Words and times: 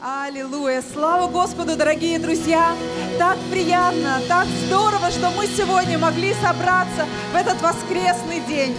Аллилуйя! 0.00 0.80
Слава 0.92 1.28
Господу, 1.28 1.74
дорогие 1.74 2.20
друзья! 2.20 2.72
Так 3.18 3.36
приятно, 3.50 4.20
так 4.28 4.46
здорово, 4.46 5.10
что 5.10 5.30
мы 5.30 5.46
сегодня 5.48 5.98
могли 5.98 6.34
собраться 6.34 7.04
в 7.32 7.34
этот 7.34 7.60
воскресный 7.60 8.38
день. 8.46 8.76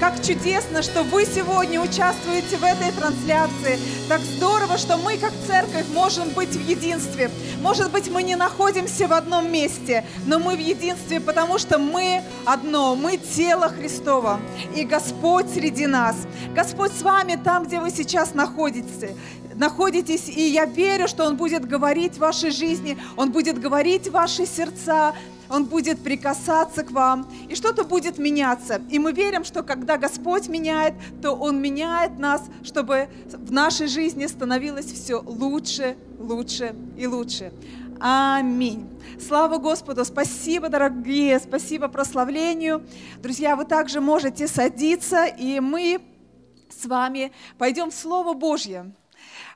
Как 0.00 0.16
чудесно, 0.22 0.82
что 0.82 1.02
вы 1.02 1.26
сегодня 1.26 1.78
участвуете 1.78 2.56
в 2.56 2.64
этой 2.64 2.90
трансляции. 2.90 3.78
Так 4.08 4.20
здорово, 4.20 4.78
что 4.78 4.96
мы 4.96 5.18
как 5.18 5.32
церковь 5.46 5.86
можем 5.92 6.30
быть 6.30 6.56
в 6.56 6.68
единстве. 6.68 7.30
Может 7.60 7.92
быть, 7.92 8.10
мы 8.10 8.22
не 8.22 8.34
находимся 8.34 9.06
в 9.06 9.12
одном 9.12 9.52
месте, 9.52 10.04
но 10.26 10.38
мы 10.38 10.56
в 10.56 10.58
единстве, 10.58 11.20
потому 11.20 11.58
что 11.58 11.78
мы 11.78 12.22
одно, 12.46 12.96
мы 12.96 13.18
тело 13.18 13.68
Христово. 13.68 14.40
И 14.74 14.84
Господь 14.84 15.50
среди 15.52 15.86
нас. 15.86 16.16
Господь 16.54 16.92
с 16.92 17.02
вами 17.02 17.38
там, 17.42 17.64
где 17.66 17.78
вы 17.78 17.90
сейчас 17.90 18.34
находитесь 18.34 19.10
находитесь, 19.54 20.28
и 20.28 20.48
я 20.48 20.64
верю, 20.64 21.08
что 21.08 21.24
Он 21.24 21.36
будет 21.36 21.66
говорить 21.66 22.14
в 22.14 22.18
вашей 22.18 22.50
жизни, 22.50 22.98
Он 23.16 23.30
будет 23.30 23.60
говорить 23.60 24.08
в 24.08 24.12
ваши 24.12 24.46
сердца, 24.46 25.14
он 25.52 25.66
будет 25.66 26.02
прикасаться 26.02 26.82
к 26.82 26.92
вам, 26.92 27.30
и 27.50 27.54
что-то 27.54 27.84
будет 27.84 28.16
меняться. 28.16 28.80
И 28.90 28.98
мы 28.98 29.12
верим, 29.12 29.44
что 29.44 29.62
когда 29.62 29.98
Господь 29.98 30.48
меняет, 30.48 30.94
то 31.20 31.32
Он 31.32 31.60
меняет 31.60 32.18
нас, 32.18 32.42
чтобы 32.64 33.08
в 33.30 33.52
нашей 33.52 33.86
жизни 33.86 34.26
становилось 34.26 34.86
все 34.86 35.20
лучше, 35.20 35.98
лучше 36.18 36.74
и 36.96 37.06
лучше. 37.06 37.52
Аминь. 38.00 38.88
Слава 39.20 39.58
Господу. 39.58 40.06
Спасибо, 40.06 40.70
дорогие. 40.70 41.38
Спасибо 41.38 41.88
прославлению. 41.88 42.82
Друзья, 43.22 43.54
вы 43.54 43.66
также 43.66 44.00
можете 44.00 44.48
садиться, 44.48 45.26
и 45.26 45.60
мы 45.60 46.00
с 46.70 46.86
вами 46.86 47.30
пойдем 47.58 47.90
в 47.90 47.94
Слово 47.94 48.32
Божье. 48.32 48.90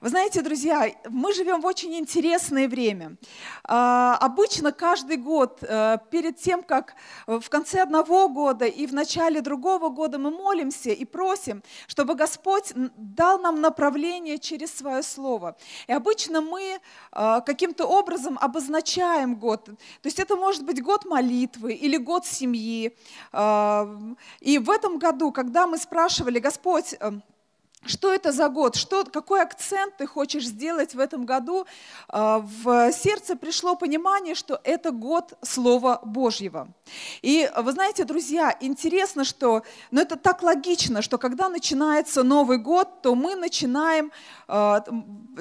Вы 0.07 0.11
знаете, 0.11 0.41
друзья, 0.41 0.89
мы 1.11 1.35
живем 1.35 1.61
в 1.61 1.67
очень 1.67 1.93
интересное 1.97 2.69
время. 2.69 3.17
А, 3.65 4.17
обычно 4.21 4.71
каждый 4.71 5.17
год, 5.17 5.59
э, 5.63 5.99
перед 6.13 6.37
тем, 6.37 6.63
как 6.63 6.95
в 7.27 7.49
конце 7.49 7.83
одного 7.83 8.29
года 8.29 8.67
и 8.67 8.87
в 8.87 8.95
начале 8.95 9.41
другого 9.41 9.89
года 9.89 10.17
мы 10.19 10.31
молимся 10.31 10.91
и 10.91 11.05
просим, 11.05 11.61
чтобы 11.89 12.15
Господь 12.15 12.73
дал 12.97 13.41
нам 13.41 13.61
направление 13.61 14.39
через 14.39 14.73
Свое 14.77 15.03
Слово. 15.03 15.57
И 15.89 15.93
обычно 15.93 16.41
мы 16.41 16.79
э, 17.11 17.41
каким-то 17.45 17.87
образом 17.87 18.39
обозначаем 18.41 19.35
год. 19.35 19.65
То 19.65 19.77
есть 20.05 20.21
это 20.21 20.37
может 20.37 20.65
быть 20.65 20.81
год 20.81 21.05
молитвы 21.05 21.73
или 21.73 21.97
год 21.97 22.25
семьи. 22.25 22.97
Э, 23.33 23.89
и 24.39 24.59
в 24.59 24.71
этом 24.71 25.01
году, 25.01 25.33
когда 25.33 25.67
мы 25.67 25.79
спрашивали, 25.79 26.39
Господь, 26.39 26.95
что 27.89 28.13
это 28.13 28.33
за 28.33 28.49
год, 28.49 28.77
что, 28.77 29.05
какой 29.05 29.43
акцент 29.43 29.97
ты 29.97 30.07
хочешь 30.07 30.47
сделать 30.47 30.95
в 30.95 30.99
этом 30.99 31.25
году, 31.27 31.67
а, 32.09 32.39
в 32.39 32.93
сердце 32.93 33.37
пришло 33.37 33.77
понимание, 33.77 34.35
что 34.35 34.61
это 34.65 34.91
год 34.91 35.35
Слова 35.43 36.01
Божьего. 36.05 36.69
И 37.23 37.51
вы 37.57 37.73
знаете, 37.73 38.05
друзья, 38.05 38.57
интересно, 38.61 39.25
что, 39.25 39.63
ну, 39.91 40.01
это 40.01 40.17
так 40.17 40.43
логично, 40.43 41.03
что 41.03 41.19
когда 41.19 41.49
начинается 41.49 42.23
Новый 42.23 42.59
год, 42.59 43.03
то 43.03 43.15
мы 43.15 43.35
начинаем 43.35 44.13
а, 44.49 44.85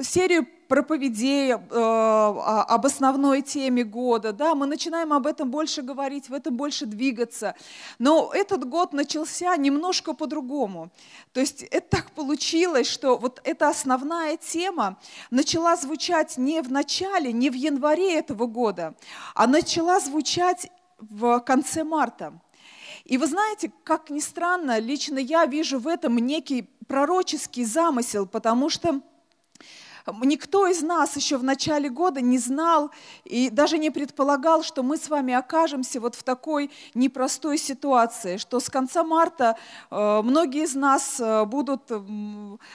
серию 0.02 0.47
проповедей 0.67 1.52
э, 1.52 1.58
об 1.58 2.85
основной 2.85 3.41
теме 3.41 3.83
года, 3.83 4.33
да, 4.33 4.55
мы 4.55 4.66
начинаем 4.66 5.13
об 5.13 5.27
этом 5.27 5.52
больше 5.52 5.81
говорить, 5.81 6.30
в 6.30 6.33
этом 6.33 6.55
больше 6.55 6.85
двигаться. 6.85 7.55
Но 7.99 8.31
этот 8.33 8.67
год 8.67 8.93
начался 8.93 9.55
немножко 9.58 10.13
по-другому. 10.13 10.89
То 11.33 11.39
есть 11.39 11.63
это 11.63 11.97
так 11.97 12.11
получилось, 12.11 12.88
что 12.88 13.17
вот 13.17 13.41
эта 13.43 13.69
основная 13.69 14.38
тема 14.38 14.97
начала 15.31 15.75
звучать 15.75 16.38
не 16.38 16.61
в 16.61 16.71
начале, 16.71 17.31
не 17.31 17.49
в 17.49 17.53
январе 17.53 18.17
этого 18.17 18.45
года, 18.45 18.95
а 19.33 19.47
начала 19.47 19.99
звучать 19.99 20.71
в 20.99 21.39
конце 21.41 21.83
марта. 21.83 22.33
И 23.05 23.17
вы 23.17 23.27
знаете, 23.27 23.71
как 23.83 24.09
ни 24.09 24.20
странно, 24.20 24.80
лично 24.80 25.20
я 25.20 25.45
вижу 25.45 25.80
в 25.80 25.87
этом 25.87 26.17
некий 26.17 26.64
пророческий 26.87 27.64
замысел, 27.64 28.26
потому 28.26 28.70
что 28.70 29.02
Никто 30.21 30.67
из 30.67 30.82
нас 30.82 31.16
еще 31.16 31.38
в 31.38 31.43
начале 31.43 31.89
года 31.89 32.21
не 32.21 32.38
знал 32.38 32.92
и 33.23 33.49
даже 33.49 33.80
не 33.80 33.89
предполагал, 33.89 34.61
что 34.61 34.83
мы 34.83 34.98
с 34.98 35.10
вами 35.10 35.33
окажемся 35.33 35.99
вот 35.99 36.14
в 36.14 36.21
такой 36.21 36.70
непростой 36.93 37.58
ситуации, 37.58 38.38
что 38.38 38.60
с 38.60 38.70
конца 38.70 39.04
марта 39.04 39.58
э, 39.89 40.21
многие 40.23 40.65
из 40.65 40.76
нас 40.76 41.20
э, 41.20 41.45
будут 41.45 41.92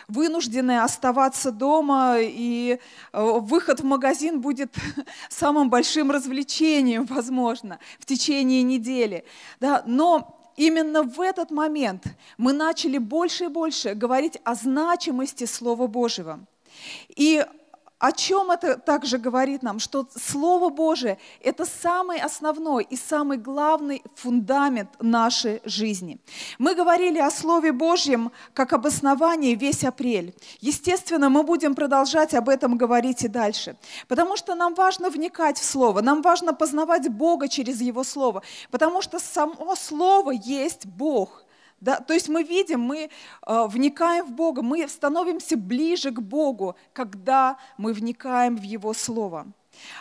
вынуждены 0.08 0.80
оставаться 0.80 1.52
дома, 1.52 2.16
и 2.18 2.78
э, 3.12 3.38
выход 3.40 3.80
в 3.80 3.84
магазин 3.84 4.40
будет 4.40 4.74
самым 5.28 5.70
большим 5.70 6.10
развлечением, 6.10 7.04
возможно, 7.04 7.78
в 8.00 8.06
течение 8.06 8.64
недели. 8.64 9.24
Да? 9.60 9.84
Но 9.86 10.36
именно 10.56 11.04
в 11.04 11.20
этот 11.20 11.52
момент 11.52 12.04
мы 12.38 12.52
начали 12.52 12.98
больше 12.98 13.44
и 13.44 13.48
больше 13.48 13.94
говорить 13.94 14.38
о 14.42 14.56
значимости 14.56 15.44
Слова 15.44 15.86
Божьего. 15.86 16.40
И 17.16 17.44
о 18.00 18.12
чем 18.12 18.50
это 18.50 18.78
также 18.78 19.18
говорит 19.18 19.62
нам? 19.62 19.78
Что 19.78 20.06
Слово 20.16 20.70
Божие– 20.70 21.18
это 21.42 21.66
самый 21.66 22.18
основной 22.18 22.84
и 22.84 22.96
самый 22.96 23.36
главный 23.36 24.02
фундамент 24.14 24.88
нашей 25.00 25.60
жизни. 25.66 26.18
Мы 26.58 26.74
говорили 26.74 27.18
о 27.18 27.30
Слове 27.30 27.72
Божьем 27.72 28.32
как 28.54 28.72
об 28.72 28.86
основании 28.86 29.54
весь 29.54 29.84
апрель. 29.84 30.34
Естественно, 30.62 31.28
мы 31.28 31.42
будем 31.42 31.74
продолжать 31.74 32.32
об 32.32 32.48
этом 32.48 32.78
говорить 32.78 33.22
и 33.22 33.28
дальше. 33.28 33.76
Потому 34.08 34.38
что 34.38 34.54
нам 34.54 34.74
важно 34.74 35.10
вникать 35.10 35.58
в 35.58 35.64
Слово, 35.64 36.00
нам 36.00 36.22
важно 36.22 36.54
познавать 36.54 37.06
Бога 37.10 37.48
через 37.48 37.82
Его 37.82 38.02
Слово. 38.02 38.42
Потому 38.70 39.02
что 39.02 39.18
само 39.18 39.76
Слово 39.76 40.30
есть 40.30 40.86
Бог– 40.86 41.44
да? 41.80 41.96
То 41.96 42.14
есть 42.14 42.28
мы 42.28 42.42
видим, 42.42 42.80
мы 42.80 43.08
э, 43.46 43.66
вникаем 43.66 44.26
в 44.26 44.32
Бога, 44.32 44.62
мы 44.62 44.86
становимся 44.88 45.56
ближе 45.56 46.10
к 46.10 46.20
Богу, 46.20 46.76
когда 46.92 47.56
мы 47.78 47.92
вникаем 47.92 48.56
в 48.56 48.62
Его 48.62 48.92
Слово. 48.92 49.46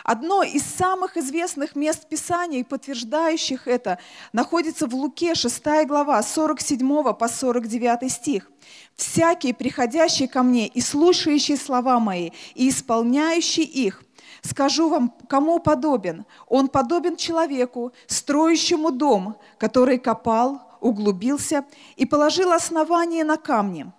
Одно 0.04 0.42
из 0.42 0.62
самых 0.62 1.16
известных 1.16 1.74
мест 1.74 2.08
Писания, 2.08 2.64
подтверждающих 2.64 3.66
это, 3.66 3.98
находится 4.32 4.86
в 4.86 4.94
Луке, 4.94 5.34
6 5.34 5.62
глава, 5.86 6.22
47 6.22 7.14
по 7.14 7.28
49 7.28 8.12
стих. 8.12 8.50
«Всякий, 8.94 9.52
приходящий 9.52 10.28
ко 10.28 10.42
мне 10.42 10.66
и 10.66 10.80
слушающий 10.80 11.56
слова 11.56 11.98
мои, 11.98 12.30
и 12.54 12.68
исполняющий 12.68 13.62
их, 13.62 14.02
скажу 14.42 14.90
вам, 14.90 15.14
кому 15.28 15.60
подобен? 15.60 16.26
Он 16.46 16.68
подобен 16.68 17.16
человеку, 17.16 17.92
строящему 18.06 18.90
дом, 18.90 19.36
который 19.58 19.98
копал, 19.98 20.69
углубился 20.80 21.64
и 21.96 22.06
положил 22.06 22.52
основание 22.52 23.24
на 23.24 23.36
камни. 23.36 23.92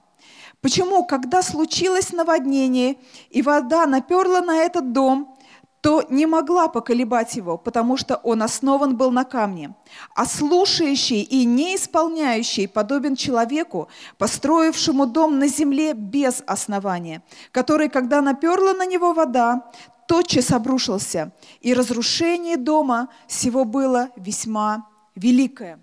Почему, 0.61 1.05
когда 1.05 1.41
случилось 1.41 2.11
наводнение, 2.11 2.97
и 3.31 3.41
вода 3.41 3.87
наперла 3.87 4.41
на 4.41 4.57
этот 4.57 4.91
дом, 4.91 5.35
то 5.81 6.05
не 6.09 6.27
могла 6.27 6.67
поколебать 6.67 7.35
его, 7.35 7.57
потому 7.57 7.97
что 7.97 8.15
он 8.17 8.43
основан 8.43 8.95
был 8.95 9.11
на 9.11 9.23
камне. 9.23 9.73
А 10.15 10.25
слушающий 10.27 11.21
и 11.21 11.43
не 11.43 11.75
исполняющий 11.75 12.67
подобен 12.67 13.15
человеку, 13.15 13.87
построившему 14.19 15.07
дом 15.07 15.39
на 15.39 15.47
земле 15.47 15.93
без 15.93 16.43
основания, 16.45 17.23
который, 17.51 17.89
когда 17.89 18.21
наперла 18.21 18.73
на 18.73 18.85
него 18.85 19.13
вода, 19.13 19.71
тотчас 20.07 20.51
обрушился, 20.51 21.31
и 21.61 21.73
разрушение 21.73 22.57
дома 22.57 23.09
всего 23.27 23.65
было 23.65 24.09
весьма 24.15 24.87
великое. 25.15 25.79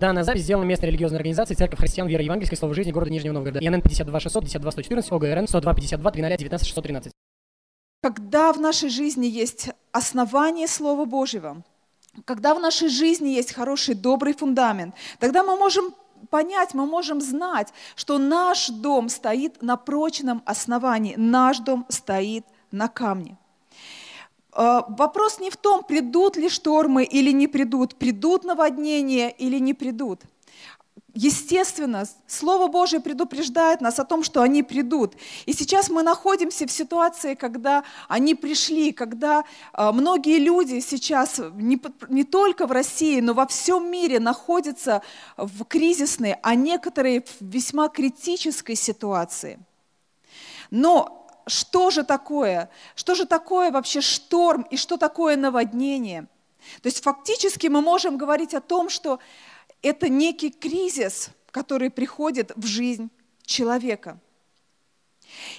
Данная 0.00 0.24
запись 0.24 0.42
сделана 0.42 0.64
местной 0.64 0.88
религиозной 0.88 1.18
организацией 1.18 1.56
Церковь 1.56 1.78
Христиан 1.78 2.08
Веры 2.08 2.22
Евангельской 2.22 2.56
Слова 2.56 2.74
Жизни 2.74 2.92
города 2.92 3.10
Нижнего 3.10 3.34
Новгорода. 3.34 3.60
ИНН 3.64 3.82
52 3.82 4.20
600 4.20 4.44
52 4.44 4.72
114 4.72 5.12
ОГРН 5.12 5.48
102 5.48 5.74
52 5.74 6.10
300 6.10 6.36
19 6.38 6.66
613. 6.66 7.12
Когда 8.02 8.52
в 8.52 8.60
нашей 8.60 8.88
жизни 8.88 9.26
есть 9.26 9.70
основание 9.92 10.66
Слова 10.66 11.04
Божьего, 11.04 11.62
когда 12.24 12.54
в 12.54 12.60
нашей 12.60 12.88
жизни 12.88 13.28
есть 13.28 13.52
хороший, 13.52 13.94
добрый 13.94 14.34
фундамент, 14.34 14.94
тогда 15.18 15.44
мы 15.44 15.56
можем 15.56 15.94
понять, 16.30 16.74
мы 16.74 16.86
можем 16.86 17.20
знать, 17.20 17.72
что 17.94 18.18
наш 18.18 18.68
дом 18.68 19.08
стоит 19.08 19.62
на 19.62 19.76
прочном 19.76 20.42
основании, 20.46 21.14
наш 21.16 21.58
дом 21.58 21.86
стоит 21.88 22.44
на 22.70 22.88
камне. 22.88 23.36
Э, 24.54 24.82
вопрос 24.88 25.40
не 25.40 25.50
в 25.50 25.56
том, 25.56 25.82
придут 25.82 26.36
ли 26.36 26.48
штормы 26.48 27.04
или 27.04 27.32
не 27.32 27.48
придут, 27.48 27.96
придут 27.96 28.44
наводнения 28.44 29.30
или 29.30 29.58
не 29.58 29.74
придут. 29.74 30.20
Естественно, 31.14 32.06
Слово 32.26 32.68
Божие 32.68 33.00
предупреждает 33.00 33.82
нас 33.82 33.98
о 33.98 34.04
том, 34.04 34.24
что 34.24 34.40
они 34.40 34.62
придут. 34.62 35.14
И 35.44 35.52
сейчас 35.52 35.90
мы 35.90 36.02
находимся 36.02 36.66
в 36.66 36.72
ситуации, 36.72 37.34
когда 37.34 37.84
они 38.08 38.34
пришли, 38.34 38.92
когда 38.92 39.44
э, 39.74 39.92
многие 39.92 40.38
люди 40.38 40.80
сейчас 40.80 41.38
не, 41.54 41.80
не 42.08 42.24
только 42.24 42.66
в 42.66 42.72
России, 42.72 43.20
но 43.20 43.34
во 43.34 43.46
всем 43.46 43.90
мире 43.90 44.20
находятся 44.20 45.02
в 45.36 45.64
кризисной, 45.64 46.36
а 46.42 46.54
некоторые 46.54 47.22
в 47.22 47.40
весьма 47.40 47.88
критической 47.88 48.76
ситуации. 48.76 49.58
Но 50.70 51.21
что 51.52 51.90
же 51.90 52.02
такое? 52.02 52.70
Что 52.94 53.14
же 53.14 53.26
такое 53.26 53.70
вообще 53.70 54.00
шторм 54.00 54.62
и 54.70 54.76
что 54.76 54.96
такое 54.96 55.36
наводнение? 55.36 56.26
То 56.80 56.86
есть 56.88 57.02
фактически 57.02 57.66
мы 57.66 57.80
можем 57.80 58.16
говорить 58.16 58.54
о 58.54 58.60
том, 58.60 58.88
что 58.88 59.18
это 59.82 60.08
некий 60.08 60.50
кризис, 60.50 61.30
который 61.50 61.90
приходит 61.90 62.52
в 62.56 62.66
жизнь 62.66 63.10
человека. 63.44 64.18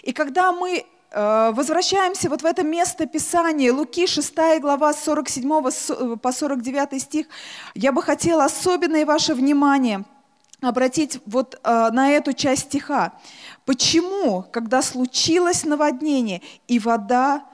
И 0.01 0.13
когда 0.13 0.51
мы 0.51 0.85
э, 1.11 1.51
возвращаемся 1.53 2.29
вот 2.29 2.41
в 2.41 2.45
это 2.45 2.63
место 2.63 3.05
Писания, 3.05 3.71
Луки 3.71 4.07
6 4.07 4.33
глава 4.61 4.93
47 4.93 6.17
по 6.17 6.31
49 6.31 7.01
стих, 7.01 7.27
я 7.75 7.91
бы 7.91 8.01
хотела 8.01 8.45
особенное 8.45 9.05
ваше 9.05 9.33
внимание 9.33 10.05
обратить 10.69 11.19
вот 11.25 11.59
э, 11.63 11.89
на 11.91 12.11
эту 12.11 12.33
часть 12.33 12.63
стиха. 12.63 13.13
Почему, 13.65 14.45
когда 14.51 14.81
случилось 14.81 15.63
наводнение 15.63 16.41
и 16.67 16.79
вода 16.79 17.45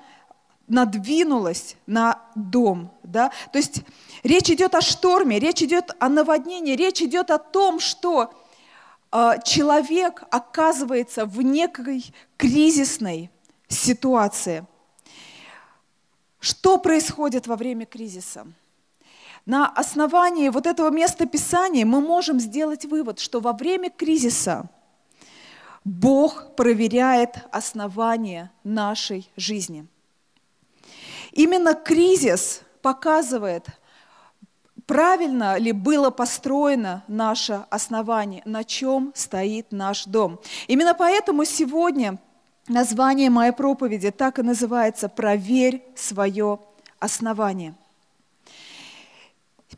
надвинулась 0.67 1.75
на 1.87 2.21
дом, 2.35 2.91
да? 3.03 3.31
То 3.51 3.57
есть 3.57 3.81
речь 4.23 4.49
идет 4.49 4.75
о 4.75 4.81
шторме, 4.81 5.39
речь 5.39 5.61
идет 5.61 5.91
о 5.99 6.09
наводнении, 6.09 6.75
речь 6.75 7.01
идет 7.01 7.31
о 7.31 7.39
том, 7.39 7.79
что 7.79 8.33
э, 9.11 9.31
человек 9.43 10.23
оказывается 10.31 11.25
в 11.25 11.41
некой 11.41 12.05
кризисной 12.37 13.29
ситуации. 13.67 14.65
Что 16.39 16.77
происходит 16.77 17.47
во 17.47 17.55
время 17.55 17.85
кризиса? 17.85 18.47
На 19.49 19.65
основании 19.65 20.49
вот 20.49 20.67
этого 20.67 20.91
места 20.91 21.25
Писания 21.25 21.83
мы 21.83 22.01
можем 22.01 22.39
сделать 22.39 22.85
вывод, 22.85 23.17
что 23.17 23.39
во 23.39 23.51
время 23.51 23.89
кризиса 23.89 24.69
Бог 25.83 26.55
проверяет 26.55 27.47
основания 27.51 28.51
нашей 28.63 29.27
жизни. 29.35 29.87
Именно 31.31 31.73
кризис 31.73 32.61
показывает, 32.83 33.65
правильно 34.85 35.57
ли 35.57 35.71
было 35.71 36.11
построено 36.11 37.03
наше 37.07 37.65
основание, 37.71 38.43
на 38.45 38.63
чем 38.63 39.11
стоит 39.15 39.71
наш 39.71 40.05
дом. 40.05 40.39
Именно 40.67 40.93
поэтому 40.93 41.43
сегодня 41.43 42.19
название 42.67 43.31
моей 43.31 43.51
проповеди 43.51 44.11
так 44.11 44.37
и 44.37 44.43
называется 44.43 45.09
«Проверь 45.09 45.83
свое 45.95 46.59
основание». 46.99 47.73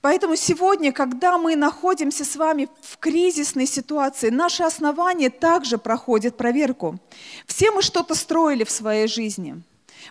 Поэтому 0.01 0.35
сегодня, 0.35 0.91
когда 0.91 1.37
мы 1.37 1.55
находимся 1.55 2.25
с 2.25 2.35
вами 2.35 2.69
в 2.81 2.97
кризисной 2.97 3.67
ситуации, 3.67 4.29
наше 4.29 4.63
основание 4.63 5.29
также 5.29 5.77
проходит 5.77 6.37
проверку. 6.37 6.99
Все 7.45 7.71
мы 7.71 7.83
что-то 7.83 8.15
строили 8.15 8.63
в 8.63 8.71
своей 8.71 9.07
жизни. 9.07 9.61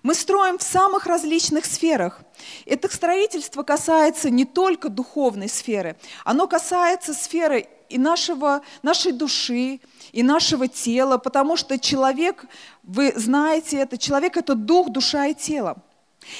Мы 0.04 0.14
строим 0.14 0.58
в 0.58 0.62
самых 0.62 1.06
различных 1.06 1.64
сферах. 1.64 2.22
Это 2.64 2.92
строительство 2.92 3.64
касается 3.64 4.30
не 4.30 4.44
только 4.44 4.88
духовной 4.88 5.48
сферы, 5.48 5.96
оно 6.24 6.46
касается 6.46 7.12
сферы 7.12 7.66
и 7.88 7.98
нашего, 7.98 8.62
нашей 8.82 9.10
души, 9.10 9.80
и 10.12 10.22
нашего 10.22 10.68
тела, 10.68 11.18
потому 11.18 11.56
что 11.56 11.76
человек, 11.76 12.44
вы 12.84 13.12
знаете 13.16 13.78
это, 13.78 13.98
человек– 13.98 14.36
это 14.36 14.54
дух, 14.54 14.90
душа 14.90 15.26
и 15.26 15.34
тело. 15.34 15.82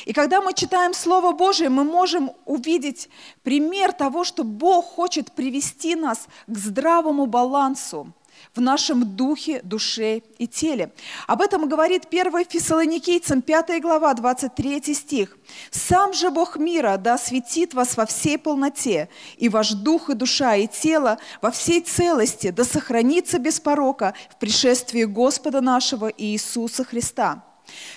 И 0.05 0.13
когда 0.13 0.41
мы 0.41 0.55
читаем 0.55 0.95
Слово 0.95 1.33
Божие, 1.33 1.69
мы 1.69 1.85
можем 1.85 2.33
увидеть 2.45 3.09
пример 3.43 3.93
того, 3.93 4.25
что 4.25 4.45
Бог 4.45 4.85
хочет 4.85 5.33
привести 5.33 5.95
нас 5.95 6.27
к 6.47 6.57
здравому 6.57 7.27
балансу 7.27 8.13
в 8.55 8.61
нашем 8.61 9.17
духе, 9.17 9.61
душе 9.63 10.23
и 10.39 10.47
теле. 10.47 10.93
Об 11.27 11.41
этом 11.43 11.69
говорит 11.69 12.07
1 12.11 12.45
Фессалоникийцам 12.49 13.43
5 13.43 13.81
глава, 13.81 14.15
23 14.15 14.95
стих. 14.95 15.37
«Сам 15.71 16.13
же 16.13 16.31
Бог 16.31 16.57
мира 16.57 16.97
да 16.97 17.15
осветит 17.15 17.75
вас 17.75 17.97
во 17.97 18.07
всей 18.07 18.39
полноте, 18.39 19.09
и 19.37 19.49
ваш 19.49 19.73
дух 19.73 20.11
и 20.11 20.15
душа 20.15 20.57
и 20.57 20.67
тело 20.67 21.19
во 21.43 21.51
всей 21.51 21.81
целости 21.81 22.51
да 22.51 22.65
сохранится 22.65 23.39
без 23.39 23.61
порока 23.61 24.15
в 24.31 24.39
пришествии 24.39 25.05
Господа 25.05 25.61
нашего 25.61 26.09
Иисуса 26.09 26.85
Христа». 26.85 27.50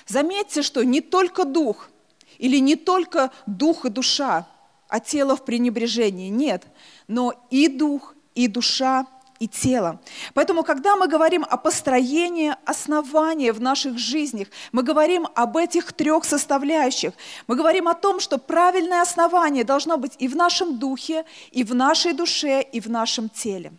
Заметьте, 0.08 0.62
что 0.62 0.84
не 0.84 1.02
только 1.02 1.46
дух 1.46 1.90
или 2.38 2.58
не 2.58 2.76
только 2.76 3.32
дух 3.46 3.86
и 3.86 3.90
душа, 3.90 4.48
а 4.88 5.00
тело 5.00 5.36
в 5.36 5.46
пренебрежении, 5.46 6.30
нет, 6.30 6.64
но 7.08 7.34
и 7.50 7.68
дух, 7.68 8.16
и 8.36 8.48
душа, 8.48 9.08
и 9.40 9.48
тело. 9.48 10.00
Поэтому, 10.34 10.64
когда 10.64 10.96
мы 10.96 11.08
говорим 11.08 11.46
о 11.50 11.58
построении 11.58 12.56
основания 12.66 13.52
в 13.52 13.60
наших 13.60 13.98
жизнях, 13.98 14.48
мы 14.72 14.84
говорим 14.84 15.28
об 15.36 15.58
этих 15.58 15.94
трех 15.94 16.24
составляющих. 16.24 17.14
Мы 17.48 17.56
говорим 17.56 17.88
о 17.88 17.94
том, 17.94 18.20
что 18.20 18.38
правильное 18.38 19.02
основание 19.02 19.64
должно 19.64 19.98
быть 19.98 20.14
и 20.20 20.28
в 20.28 20.36
нашем 20.36 20.78
духе, 20.80 21.26
и 21.52 21.64
в 21.64 21.76
нашей 21.76 22.14
душе, 22.14 22.62
и 22.62 22.80
в 22.80 22.90
нашем 22.90 23.30
теле. 23.30 23.74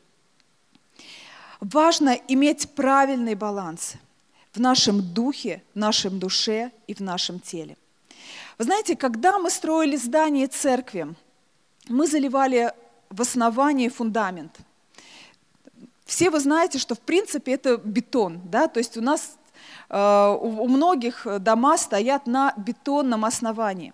Важно 1.61 2.19
иметь 2.29 2.69
правильный 2.75 3.35
баланс 3.35 3.95
в 4.55 4.61
нашем 4.61 5.03
духе, 5.03 5.63
в 5.75 5.79
нашем 5.79 6.19
душе 6.19 6.71
и 6.87 6.95
в 6.95 7.01
нашем 7.01 7.41
теле. 7.41 7.77
Вы 8.57 8.65
знаете, 8.65 8.97
когда 8.97 9.39
мы 9.39 9.51
строили 9.51 9.97
здание 9.97 10.47
церкви, 10.47 11.15
мы 11.89 12.07
заливали 12.07 12.73
в 13.11 13.21
основании 13.21 13.89
фундамент. 13.89 14.57
Все 16.05 16.31
вы 16.31 16.39
знаете, 16.39 16.79
что 16.79 16.95
в 16.95 17.01
принципе 17.01 17.53
это 17.53 17.77
бетон, 17.79 18.41
да, 18.45 18.69
то 18.69 18.79
есть 18.79 18.97
у 18.97 19.01
нас 19.01 19.37
э, 19.91 20.37
у 20.41 20.69
многих 20.69 21.27
дома 21.41 21.77
стоят 21.77 22.27
на 22.27 22.55
бетонном 22.57 23.25
основании. 23.25 23.93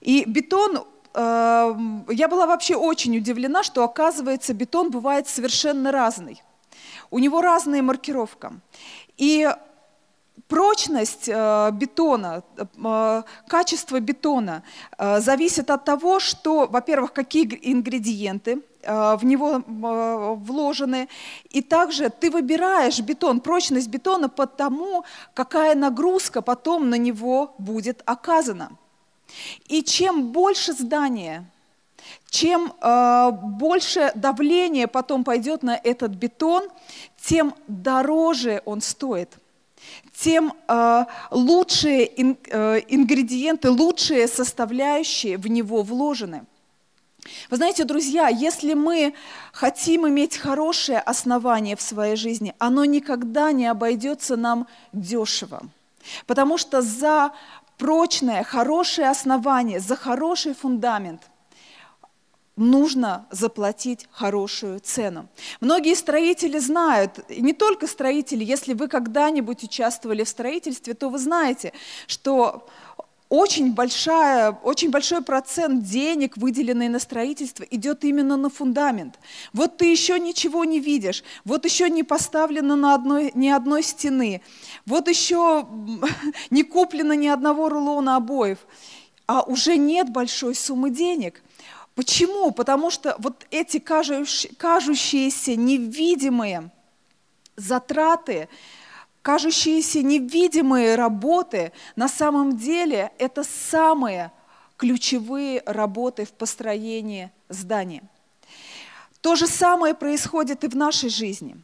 И 0.00 0.24
бетон 0.26 0.84
э, 1.14 1.74
я 2.08 2.28
была 2.28 2.46
вообще 2.46 2.74
очень 2.74 3.16
удивлена, 3.16 3.62
что 3.62 3.84
оказывается 3.84 4.54
бетон 4.54 4.90
бывает 4.90 5.28
совершенно 5.28 5.92
разный. 5.92 6.42
У 7.10 7.18
него 7.18 7.42
разная 7.42 7.82
маркировка. 7.82 8.54
И 9.18 9.48
Прочность 10.52 11.30
э, 11.30 11.70
бетона, 11.72 12.42
э, 12.58 13.22
качество 13.48 13.98
бетона 14.00 14.62
э, 14.98 15.20
зависит 15.20 15.70
от 15.70 15.86
того, 15.86 16.20
что, 16.20 16.66
во-первых, 16.66 17.14
какие 17.14 17.58
ингредиенты 17.62 18.60
в 18.84 19.20
него 19.22 19.62
вложены, 19.66 21.08
и 21.48 21.62
также 21.62 22.10
ты 22.10 22.30
выбираешь 22.30 22.98
бетон, 23.00 23.40
прочность 23.40 23.88
бетона 23.88 24.28
по 24.28 24.46
тому, 24.46 25.04
какая 25.34 25.76
нагрузка 25.76 26.42
потом 26.42 26.90
на 26.90 26.96
него 26.96 27.54
будет 27.58 28.02
оказана. 28.04 28.72
И 29.68 29.84
чем 29.84 30.32
больше 30.32 30.72
здание, 30.72 31.44
чем 32.28 32.72
больше 33.58 34.10
давление 34.16 34.88
потом 34.88 35.22
пойдет 35.22 35.62
на 35.62 35.76
этот 35.76 36.10
бетон, 36.16 36.68
тем 37.20 37.54
дороже 37.68 38.62
он 38.64 38.80
стоит 38.80 39.38
тем 40.16 40.52
э, 40.68 41.04
лучшие 41.30 42.20
ин, 42.20 42.36
э, 42.48 42.80
ингредиенты, 42.88 43.70
лучшие 43.70 44.28
составляющие 44.28 45.36
в 45.36 45.46
него 45.48 45.82
вложены. 45.82 46.44
Вы 47.50 47.56
знаете, 47.56 47.84
друзья, 47.84 48.28
если 48.28 48.74
мы 48.74 49.14
хотим 49.52 50.08
иметь 50.08 50.36
хорошее 50.36 50.98
основание 50.98 51.76
в 51.76 51.82
своей 51.82 52.16
жизни, 52.16 52.54
оно 52.58 52.84
никогда 52.84 53.52
не 53.52 53.66
обойдется 53.66 54.36
нам 54.36 54.66
дешево. 54.92 55.62
Потому 56.26 56.58
что 56.58 56.82
за 56.82 57.32
прочное, 57.78 58.42
хорошее 58.42 59.08
основание, 59.08 59.78
за 59.78 59.96
хороший 59.96 60.54
фундамент 60.54 61.22
нужно 62.56 63.26
заплатить 63.30 64.06
хорошую 64.10 64.80
цену. 64.80 65.28
Многие 65.60 65.94
строители 65.94 66.58
знают, 66.58 67.20
не 67.30 67.52
только 67.52 67.86
строители, 67.86 68.44
если 68.44 68.74
вы 68.74 68.88
когда-нибудь 68.88 69.62
участвовали 69.62 70.24
в 70.24 70.28
строительстве, 70.28 70.94
то 70.94 71.08
вы 71.08 71.18
знаете, 71.18 71.72
что 72.06 72.68
очень, 73.30 73.72
большая, 73.72 74.50
очень 74.50 74.90
большой 74.90 75.22
процент 75.22 75.84
денег, 75.84 76.36
выделенный 76.36 76.90
на 76.90 76.98
строительство, 76.98 77.64
идет 77.64 78.04
именно 78.04 78.36
на 78.36 78.50
фундамент. 78.50 79.18
Вот 79.54 79.78
ты 79.78 79.86
еще 79.90 80.20
ничего 80.20 80.66
не 80.66 80.80
видишь, 80.80 81.24
вот 81.46 81.64
еще 81.64 81.88
не 81.88 82.02
поставлено 82.02 82.76
на 82.76 82.94
одной, 82.94 83.30
ни 83.34 83.48
одной 83.48 83.82
стены, 83.82 84.42
вот 84.84 85.08
еще 85.08 85.66
не 86.50 86.62
куплено 86.62 87.14
ни 87.14 87.28
одного 87.28 87.70
рулона 87.70 88.16
обоев, 88.16 88.58
а 89.26 89.40
уже 89.40 89.78
нет 89.78 90.10
большой 90.10 90.54
суммы 90.54 90.90
денег– 90.90 91.42
Почему? 91.94 92.52
Потому 92.52 92.90
что 92.90 93.16
вот 93.18 93.46
эти 93.50 93.78
кажущиеся 93.78 95.56
невидимые 95.56 96.70
затраты, 97.56 98.48
кажущиеся 99.20 100.02
невидимые 100.02 100.94
работы, 100.94 101.72
на 101.96 102.08
самом 102.08 102.56
деле 102.56 103.12
это 103.18 103.44
самые 103.44 104.32
ключевые 104.76 105.62
работы 105.66 106.24
в 106.24 106.32
построении 106.32 107.30
здания. 107.48 108.02
То 109.20 109.36
же 109.36 109.46
самое 109.46 109.94
происходит 109.94 110.64
и 110.64 110.68
в 110.68 110.74
нашей 110.74 111.10
жизни. 111.10 111.56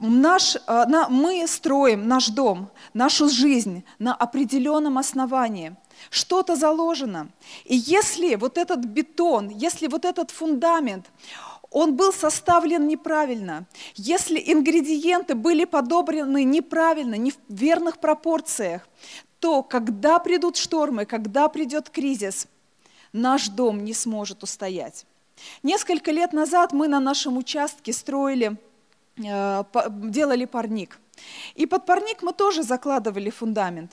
Наш, 0.00 0.56
э, 0.56 0.84
мы 1.08 1.46
строим 1.46 2.08
наш 2.08 2.28
дом, 2.28 2.70
нашу 2.94 3.28
жизнь 3.28 3.84
на 3.98 4.14
определенном 4.14 4.98
основании. 4.98 5.76
Что-то 6.10 6.56
заложено. 6.56 7.28
И 7.64 7.76
если 7.76 8.34
вот 8.34 8.58
этот 8.58 8.84
бетон, 8.84 9.48
если 9.48 9.86
вот 9.86 10.04
этот 10.04 10.30
фундамент, 10.30 11.06
он 11.70 11.96
был 11.96 12.12
составлен 12.12 12.86
неправильно, 12.86 13.66
если 13.94 14.38
ингредиенты 14.38 15.34
были 15.34 15.64
подобраны 15.64 16.44
неправильно, 16.44 17.14
не 17.14 17.30
в 17.30 17.38
верных 17.48 17.98
пропорциях, 17.98 18.86
то 19.40 19.62
когда 19.62 20.18
придут 20.18 20.56
штормы, 20.56 21.06
когда 21.06 21.48
придет 21.48 21.88
кризис, 21.88 22.46
наш 23.12 23.48
дом 23.48 23.84
не 23.84 23.94
сможет 23.94 24.42
устоять. 24.42 25.06
Несколько 25.62 26.10
лет 26.12 26.32
назад 26.32 26.72
мы 26.72 26.88
на 26.88 27.00
нашем 27.00 27.38
участке 27.38 27.92
строили 27.92 28.58
Э, 29.18 29.64
делали 29.86 30.46
парник. 30.46 30.98
И 31.54 31.66
под 31.66 31.86
парник 31.86 32.22
мы 32.22 32.32
тоже 32.32 32.62
закладывали 32.62 33.30
фундамент. 33.30 33.92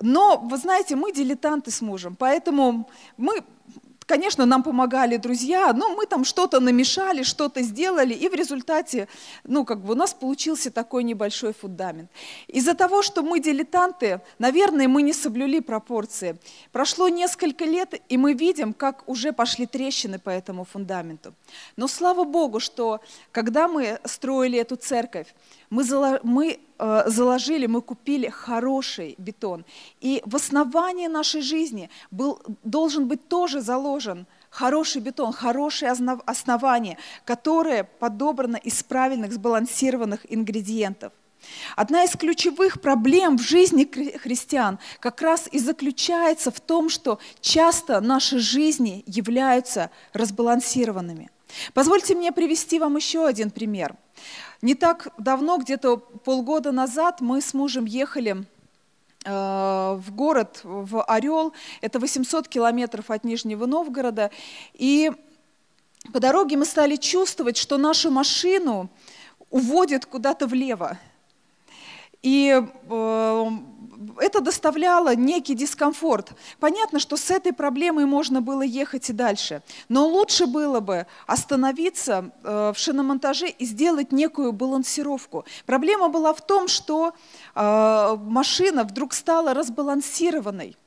Но, 0.00 0.38
вы 0.38 0.56
знаете, 0.56 0.96
мы 0.96 1.12
дилетанты 1.12 1.70
с 1.70 1.80
мужем, 1.80 2.16
поэтому 2.16 2.88
мы 3.16 3.44
Конечно, 4.06 4.44
нам 4.44 4.62
помогали 4.62 5.16
друзья, 5.16 5.72
но 5.72 5.94
мы 5.94 6.06
там 6.06 6.24
что-то 6.24 6.60
намешали, 6.60 7.22
что-то 7.22 7.62
сделали, 7.62 8.12
и 8.12 8.28
в 8.28 8.34
результате, 8.34 9.08
ну, 9.44 9.64
как 9.64 9.80
бы 9.80 9.92
у 9.92 9.96
нас 9.96 10.12
получился 10.12 10.70
такой 10.70 11.04
небольшой 11.04 11.54
фундамент. 11.54 12.10
Из-за 12.46 12.74
того, 12.74 13.00
что 13.02 13.22
мы 13.22 13.40
дилетанты, 13.40 14.20
наверное, 14.38 14.88
мы 14.88 15.02
не 15.02 15.14
соблюли 15.14 15.60
пропорции. 15.60 16.38
Прошло 16.70 17.08
несколько 17.08 17.64
лет, 17.64 17.94
и 18.08 18.18
мы 18.18 18.34
видим, 18.34 18.74
как 18.74 19.08
уже 19.08 19.32
пошли 19.32 19.66
трещины 19.66 20.18
по 20.18 20.30
этому 20.30 20.64
фундаменту. 20.64 21.34
Но 21.76 21.88
слава 21.88 22.24
Богу, 22.24 22.60
что 22.60 23.00
когда 23.32 23.68
мы 23.68 23.98
строили 24.04 24.58
эту 24.58 24.76
церковь, 24.76 25.34
мы, 25.70 25.84
мы 26.22 26.58
э, 26.78 27.02
заложили, 27.06 27.66
мы 27.66 27.80
купили 27.80 28.28
хороший 28.28 29.14
бетон. 29.18 29.64
И 30.00 30.22
в 30.26 30.36
основании 30.36 31.08
нашей 31.08 31.40
жизни 31.40 31.88
был, 32.10 32.40
должен 32.62 33.08
быть 33.08 33.28
тоже 33.28 33.60
заложен 33.60 33.93
хороший 34.50 35.00
бетон, 35.00 35.32
хорошее 35.32 35.92
основание, 36.26 36.98
которое 37.24 37.84
подобрано 37.84 38.56
из 38.56 38.82
правильных, 38.82 39.32
сбалансированных 39.32 40.20
ингредиентов. 40.32 41.12
Одна 41.76 42.04
из 42.04 42.12
ключевых 42.12 42.80
проблем 42.80 43.36
в 43.36 43.42
жизни 43.42 43.84
христиан 44.16 44.78
как 45.00 45.20
раз 45.20 45.48
и 45.52 45.58
заключается 45.58 46.50
в 46.50 46.60
том, 46.60 46.88
что 46.88 47.18
часто 47.40 48.00
наши 48.00 48.38
жизни 48.38 49.04
являются 49.06 49.90
разбалансированными. 50.12 51.30
Позвольте 51.72 52.14
мне 52.14 52.32
привести 52.32 52.78
вам 52.78 52.96
еще 52.96 53.26
один 53.26 53.50
пример. 53.50 53.94
Не 54.62 54.74
так 54.74 55.08
давно, 55.18 55.58
где-то 55.58 55.98
полгода 55.98 56.72
назад, 56.72 57.20
мы 57.20 57.42
с 57.42 57.52
мужем 57.52 57.84
ехали 57.84 58.44
в 59.24 60.04
город, 60.10 60.60
в 60.62 61.02
Орел, 61.04 61.52
это 61.80 61.98
800 61.98 62.48
километров 62.48 63.10
от 63.10 63.24
Нижнего 63.24 63.66
Новгорода, 63.66 64.30
и 64.74 65.10
по 66.12 66.20
дороге 66.20 66.56
мы 66.56 66.64
стали 66.66 66.96
чувствовать, 66.96 67.56
что 67.56 67.78
нашу 67.78 68.10
машину 68.10 68.90
уводит 69.50 70.04
куда-то 70.06 70.46
влево. 70.46 70.98
И 72.24 72.58
э, 72.90 73.46
это 74.18 74.40
доставляло 74.40 75.14
некий 75.14 75.54
дискомфорт. 75.54 76.32
Понятно, 76.58 76.98
что 76.98 77.18
с 77.18 77.30
этой 77.30 77.52
проблемой 77.52 78.06
можно 78.06 78.40
было 78.40 78.62
ехать 78.62 79.10
и 79.10 79.12
дальше, 79.12 79.62
но 79.90 80.08
лучше 80.08 80.46
было 80.46 80.80
бы 80.80 81.06
остановиться 81.26 82.30
э, 82.42 82.72
в 82.74 82.78
шиномонтаже 82.78 83.48
и 83.48 83.66
сделать 83.66 84.10
некую 84.10 84.52
балансировку. 84.52 85.44
Проблема 85.66 86.08
была 86.08 86.32
в 86.32 86.40
том, 86.40 86.66
что 86.66 87.12
э, 87.54 88.16
машина 88.18 88.84
вдруг 88.84 89.12
стала 89.12 89.52
разбалансированной. 89.52 90.78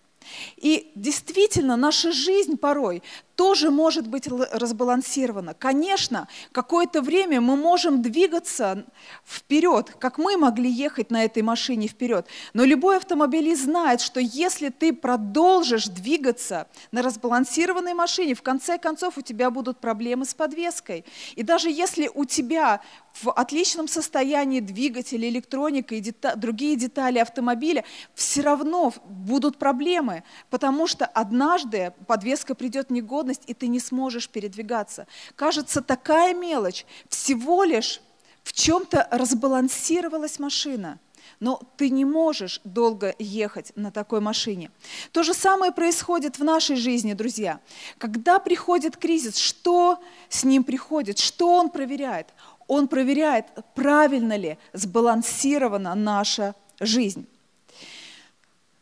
И 0.58 0.92
действительно, 0.96 1.78
наша 1.78 2.12
жизнь 2.12 2.58
порой 2.58 3.04
тоже 3.38 3.70
может 3.70 4.08
быть 4.08 4.28
разбалансировано. 4.28 5.54
Конечно, 5.54 6.28
какое-то 6.52 7.02
время 7.04 7.40
мы 7.40 7.56
можем 7.56 8.02
двигаться 8.02 8.84
вперед, 9.26 9.96
как 10.00 10.18
мы 10.18 10.38
могли 10.38 10.70
ехать 10.70 11.12
на 11.12 11.24
этой 11.24 11.44
машине 11.44 11.88
вперед. 11.88 12.26
Но 12.54 12.66
любой 12.66 12.98
автомобилист 12.98 13.64
знает, 13.64 14.02
что 14.02 14.20
если 14.20 14.70
ты 14.70 14.92
продолжишь 14.92 15.86
двигаться 15.86 16.68
на 16.92 17.04
разбалансированной 17.04 17.94
машине, 17.94 18.34
в 18.34 18.42
конце 18.42 18.80
концов 18.80 19.20
у 19.20 19.22
тебя 19.22 19.52
будут 19.52 19.78
проблемы 19.80 20.26
с 20.26 20.34
подвеской. 20.34 21.06
И 21.36 21.44
даже 21.44 21.70
если 21.70 22.10
у 22.16 22.26
тебя 22.26 22.82
в 23.22 23.32
отличном 23.32 23.88
состоянии 23.88 24.60
двигатель, 24.60 25.24
электроника 25.26 25.96
и 25.96 26.00
дета 26.00 26.36
другие 26.36 26.76
детали 26.76 27.20
автомобиля, 27.20 27.84
все 28.14 28.42
равно 28.42 28.94
будут 29.06 29.58
проблемы, 29.58 30.24
потому 30.50 30.88
что 30.88 31.06
однажды 31.06 31.94
подвеска 32.08 32.56
придет 32.56 32.90
в 32.90 32.94
способность, 33.28 33.44
и 33.48 33.54
ты 33.54 33.68
не 33.68 33.80
сможешь 33.80 34.30
передвигаться. 34.30 35.08
Кажется, 35.36 35.82
такая 35.82 36.34
мелочь. 36.34 36.86
Всего 37.10 37.64
лишь 37.64 38.02
в 38.44 38.54
чем-то 38.54 39.08
разбалансировалась 39.12 40.40
машина. 40.40 41.00
Но 41.40 41.60
ты 41.78 41.90
не 41.90 42.06
можешь 42.06 42.62
долго 42.64 43.14
ехать 43.20 43.72
на 43.76 43.92
такой 43.92 44.22
машине. 44.22 44.72
То 45.12 45.24
же 45.24 45.34
самое 45.34 45.72
происходит 45.72 46.40
в 46.40 46.44
нашей 46.44 46.78
жизни, 46.78 47.14
друзья. 47.14 47.60
Когда 47.98 48.40
приходит 48.40 48.98
кризис, 48.98 49.38
что 49.38 50.00
с 50.30 50.44
ним 50.44 50.64
приходит, 50.64 51.20
что 51.20 51.54
он 51.54 51.70
проверяет? 51.70 52.28
Он 52.68 52.88
проверяет, 52.88 53.46
правильно 53.76 54.38
ли 54.38 54.58
сбалансирована 54.74 55.96
наша 55.96 56.54
жизнь. 56.80 57.26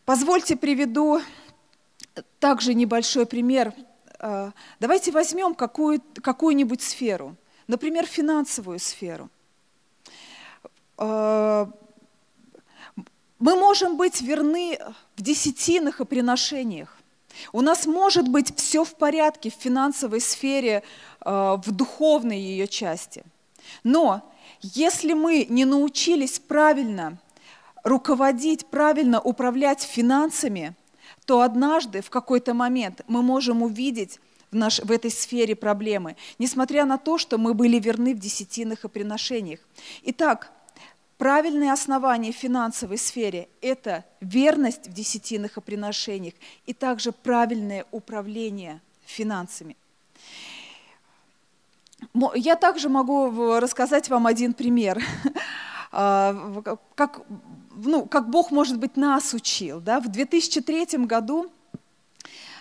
Позвольте 0.05 0.55
приведу 0.55 1.21
также 2.39 2.73
небольшой 2.73 3.25
пример 3.25 3.73
давайте 4.79 5.11
возьмем 5.11 5.55
какую, 5.55 6.01
какую-нибудь 6.21 6.81
сферу, 6.81 7.35
например, 7.67 8.05
финансовую 8.05 8.79
сферу. 8.79 9.29
А, 10.97 11.69
мы 13.39 13.55
можем 13.55 13.97
быть 13.97 14.21
верны 14.21 14.79
в 15.15 15.21
десятинах 15.21 16.01
и 16.01 16.05
приношениях. 16.05 16.97
У 17.51 17.61
нас 17.61 17.85
может 17.85 18.29
быть 18.29 18.55
все 18.57 18.83
в 18.85 18.95
порядке 18.95 19.49
в 19.49 19.55
финансовой 19.55 20.21
сфере, 20.21 20.83
а, 21.19 21.57
в 21.57 21.71
духовной 21.71 22.39
ее 22.39 22.67
части. 22.67 23.23
Но 23.83 24.31
если 24.61 25.13
мы 25.13 25.45
не 25.49 25.65
научились 25.65 26.39
правильно 26.39 27.17
руководить, 27.83 28.65
правильно 28.67 29.21
управлять 29.21 29.83
финансами– 29.83 30.73
то 31.25 31.41
однажды, 31.41 32.01
в 32.01 32.09
какой-то 32.09 32.53
момент, 32.53 33.01
мы 33.07 33.21
можем 33.21 33.63
увидеть 33.63 34.19
в, 34.51 34.55
наш, 34.55 34.79
в 34.79 34.91
этой 34.91 35.11
сфере 35.11 35.55
проблемы, 35.55 36.15
несмотря 36.39 36.85
на 36.85 36.97
то, 36.97 37.17
что 37.17 37.37
мы 37.37 37.53
были 37.53 37.79
верны 37.79 38.13
в 38.13 38.19
десятинах 38.19 38.85
и 38.85 38.87
приношениях. 38.89 39.59
Итак, 40.03 40.51
правильное 41.17 41.73
основание 41.73 42.31
в 42.31 42.35
финансовой 42.35 42.97
сфере– 42.97 43.49
это 43.61 44.05
верность 44.21 44.87
в 44.87 44.93
десятинах 44.93 45.57
и 45.57 45.61
приношениях 45.61 46.35
и 46.65 46.73
также 46.73 47.11
правильное 47.11 47.85
управление 47.91 48.81
финансами. 49.05 49.75
Я 52.35 52.55
также 52.55 52.89
могу 52.89 53.59
рассказать 53.59 54.09
вам 54.09 54.27
один 54.27 54.53
пример, 54.53 55.01
а, 55.91 56.61
как 56.95 57.21
ну, 57.75 58.05
как 58.05 58.29
Бог, 58.29 58.51
может 58.51 58.79
быть, 58.79 58.97
нас 58.97 59.33
учил. 59.33 59.79
Да? 59.79 59.99
В 59.99 60.07
2003 60.07 61.05
году 61.05 61.47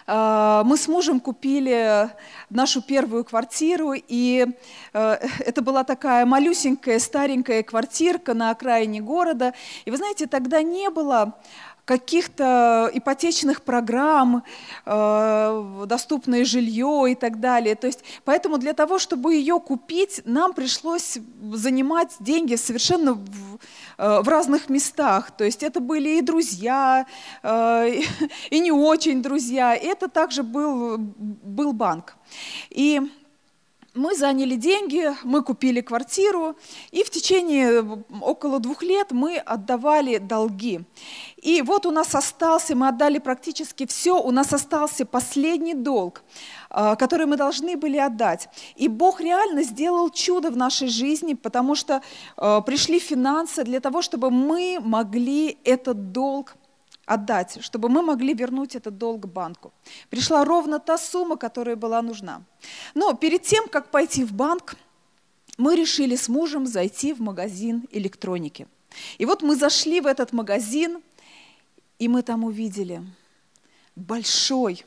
э, 0.07 0.63
мы 0.65 0.77
с 0.77 0.89
мужем 0.89 1.21
купили 1.21 2.11
нашу 2.51 2.83
первую 2.83 3.25
квартиру, 3.25 3.95
и 3.95 4.47
э, 4.93 5.17
это 5.39 5.63
была 5.63 5.85
такая 5.85 6.27
малюсенькая, 6.27 6.99
старенькая 6.99 7.63
квартирка 7.63 8.35
на 8.35 8.51
окраине 8.51 9.01
города. 9.01 9.55
И 9.85 9.91
вы 9.91 9.97
знаете, 9.97 10.27
тогда 10.27 10.63
не 10.63 10.91
было 10.91 11.35
каких-то 11.85 12.91
ипотечных 12.93 13.63
программ, 13.63 14.43
э, 14.87 15.85
доступное 15.87 16.45
жилье 16.45 17.07
и 17.11 17.15
так 17.15 17.41
далее. 17.41 17.75
То 17.75 17.87
есть, 17.87 18.01
поэтому 18.25 18.59
для 18.59 18.73
того, 18.73 18.99
чтобы 18.99 19.35
ее 19.35 19.61
купить, 19.61 20.23
нам 20.25 20.55
пришлось 20.55 21.19
занимать 21.53 22.17
деньги 22.21 22.55
совершенно 22.55 23.19
в, 23.97 24.03
э, 24.03 24.23
в 24.23 24.29
разных 24.29 24.69
местах. 24.69 25.31
То 25.37 25.45
есть 25.45 25.63
это 25.63 25.81
были 25.81 26.19
и 26.19 26.23
друзья, 26.23 27.07
э, 27.43 28.01
и 28.51 28.61
не 28.61 28.73
очень 28.73 29.23
друзья. 29.23 29.75
Это 29.75 30.09
также 30.09 30.43
был, 30.43 30.99
был 30.99 31.73
банк. 31.73 32.17
И 32.71 33.01
мы 33.95 34.17
заняли 34.17 34.57
деньги, 34.57 35.15
мы 35.23 35.43
купили 35.43 35.81
квартиру, 35.81 36.57
и 36.91 37.05
в 37.05 37.11
течение 37.11 38.05
около 38.21 38.59
двух 38.59 38.83
лет 38.83 39.13
мы 39.13 39.37
отдавали 39.37 40.19
долги. 40.19 40.81
И 41.37 41.63
вот 41.63 41.87
у 41.87 41.93
нас 41.93 42.15
остался, 42.15 42.75
мы 42.75 42.89
отдали 42.89 43.19
практически 43.19 43.87
все, 43.87 44.21
у 44.21 44.33
нас 44.33 44.53
остался 44.53 45.07
последний 45.07 45.75
долг, 45.75 46.25
а, 46.77 46.97
который 46.97 47.27
мы 47.27 47.37
должны 47.37 47.77
были 47.77 47.99
отдать. 47.99 48.49
И 48.75 48.89
Бог 48.89 49.21
реально 49.21 49.63
сделал 49.63 50.11
чудо 50.11 50.51
в 50.51 50.57
нашей 50.57 50.89
жизни, 50.89 51.35
потому 51.35 51.77
что 51.77 52.03
а, 52.37 52.61
пришли 52.63 52.99
финансы 52.99 53.63
для 53.63 53.79
того, 53.79 54.03
чтобы 54.03 54.33
мы 54.33 54.81
могли 54.81 55.57
этот 55.63 56.11
долг 56.11 56.57
отдать, 57.07 57.59
чтобы 57.61 57.89
мы 57.89 58.03
могли 58.03 58.35
вернуть 58.35 58.75
этот 58.75 58.99
долг 58.99 59.27
банку. 59.27 59.73
Пришла 60.11 60.45
ровно 60.45 60.81
та 60.81 60.99
сумма, 60.99 61.37
которая 61.37 61.77
была 61.77 62.03
нужна. 62.03 62.43
Но 62.95 63.13
перед 63.15 63.43
тем, 63.43 63.69
как 63.69 63.93
пойти 63.93 64.25
в 64.25 64.33
банк, 64.33 64.75
мы 65.57 65.77
решили 65.77 66.17
с 66.17 66.29
мужем 66.29 66.67
зайти 66.67 67.13
в 67.13 67.21
магазин 67.21 67.87
электроники. 67.93 68.67
И 69.19 69.27
вот 69.27 69.43
мы 69.43 69.55
зашли 69.55 70.01
в 70.01 70.07
этот 70.09 70.33
магазин, 70.33 71.01
и 72.01 72.09
мы 72.09 72.23
там 72.23 72.43
увидели 72.43 73.01
большой, 73.95 74.85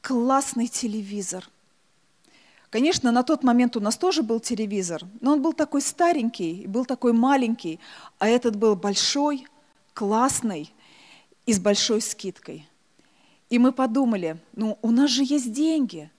классный 0.00 0.68
телевизор. 0.68 1.48
Конечно, 2.70 3.12
на 3.12 3.22
тот 3.22 3.42
момент 3.42 3.76
у 3.76 3.80
нас 3.80 3.96
тоже 3.96 4.22
был 4.22 4.40
телевизор, 4.40 5.02
но 5.20 5.32
он 5.32 5.42
был 5.42 5.54
такой 5.54 5.80
старенький, 5.80 6.66
был 6.66 6.84
такой 6.84 7.12
маленький, 7.12 7.80
а 8.18 8.28
этот 8.28 8.56
был 8.56 8.76
большой, 8.76 9.46
классный, 9.94 10.72
и 11.46 11.52
с 11.54 11.58
большой 11.58 12.02
скидкой. 12.02 12.68
И 13.48 13.58
мы 13.58 13.72
подумали, 13.72 14.38
ну 14.54 14.78
у 14.82 14.90
нас 14.90 15.10
же 15.10 15.24
есть 15.24 15.50
деньги, 15.50 16.10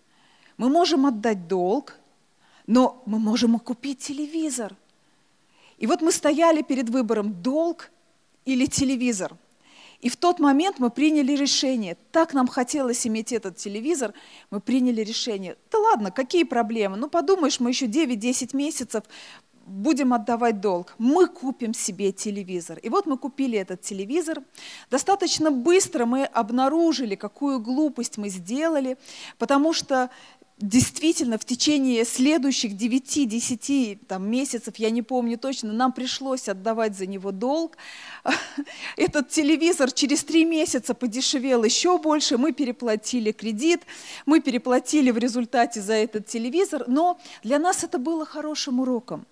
мы 0.58 0.70
можем 0.70 1.06
отдать 1.06 1.48
долг, 1.48 1.96
но 2.66 3.02
мы 3.06 3.20
можем 3.20 3.60
купить 3.60 4.00
телевизор. 4.00 4.76
И 5.78 5.86
вот 5.86 6.02
мы 6.02 6.12
стояли 6.12 6.64
перед 6.64 6.90
выбором 6.90 7.42
долг 7.42 7.92
или 8.46 8.66
телевизор. 8.66 9.38
И 10.02 10.10
в 10.10 10.16
тот 10.16 10.40
момент 10.40 10.80
мы 10.80 10.90
приняли 10.90 11.34
решение, 11.34 11.98
так 12.12 12.34
нам 12.34 12.48
хотелось 12.48 13.06
иметь 13.06 13.34
этот 13.34 13.58
телевизор, 13.58 14.14
мы 14.50 14.62
приняли 14.62 15.02
решение, 15.02 15.58
да 15.72 15.78
ладно, 15.80 16.12
какие 16.12 16.44
проблемы, 16.44 16.96
ну 16.96 17.10
подумаешь, 17.10 17.60
мы 17.60 17.72
еще 17.72 17.86
9-10 17.86 18.56
месяцев 18.56 19.04
будем 19.70 20.14
отдавать 20.14 20.62
долг, 20.62 20.96
мы 20.98 21.28
купим 21.28 21.74
себе 21.74 22.12
телевизор. 22.12 22.80
И 22.80 22.90
вот 22.90 23.06
мы 23.06 23.18
купили 23.18 23.58
этот 23.58 23.82
телевизор. 23.82 24.42
Достаточно 24.90 25.52
быстро 25.52 26.06
мы 26.06 26.26
обнаружили, 26.26 27.16
какую 27.16 27.60
глупость 27.60 28.18
мы 28.18 28.30
сделали, 28.30 28.98
потому 29.38 29.74
что 29.74 30.10
действительно 30.60 31.38
в 31.38 31.46
течение 31.46 32.04
следующих 32.04 32.74
9-10 32.74 34.00
там, 34.08 34.30
месяцев, 34.30 34.76
я 34.78 34.90
не 34.90 35.02
помню 35.02 35.38
точно, 35.38 35.72
нам 35.72 35.94
пришлось 35.94 36.50
отдавать 36.50 36.98
за 36.98 37.06
него 37.06 37.32
долг. 37.32 37.78
Этот 38.98 39.30
телевизор 39.30 39.92
через 39.92 40.24
три 40.24 40.46
месяца 40.46 40.94
подешевел 40.94 41.64
еще 41.64 41.98
больше, 41.98 42.38
мы 42.38 42.52
переплатили 42.52 43.32
кредит, 43.32 43.84
мы 44.26 44.42
переплатили 44.42 45.12
в 45.12 45.18
результате 45.18 45.82
за 45.82 45.94
этот 45.94 46.28
телевизор, 46.28 46.84
но 46.88 47.20
для 47.44 47.60
нас 47.60 47.84
это 47.84 47.98
было 47.98 48.26
хорошим 48.26 48.82
уроком. 48.82 49.26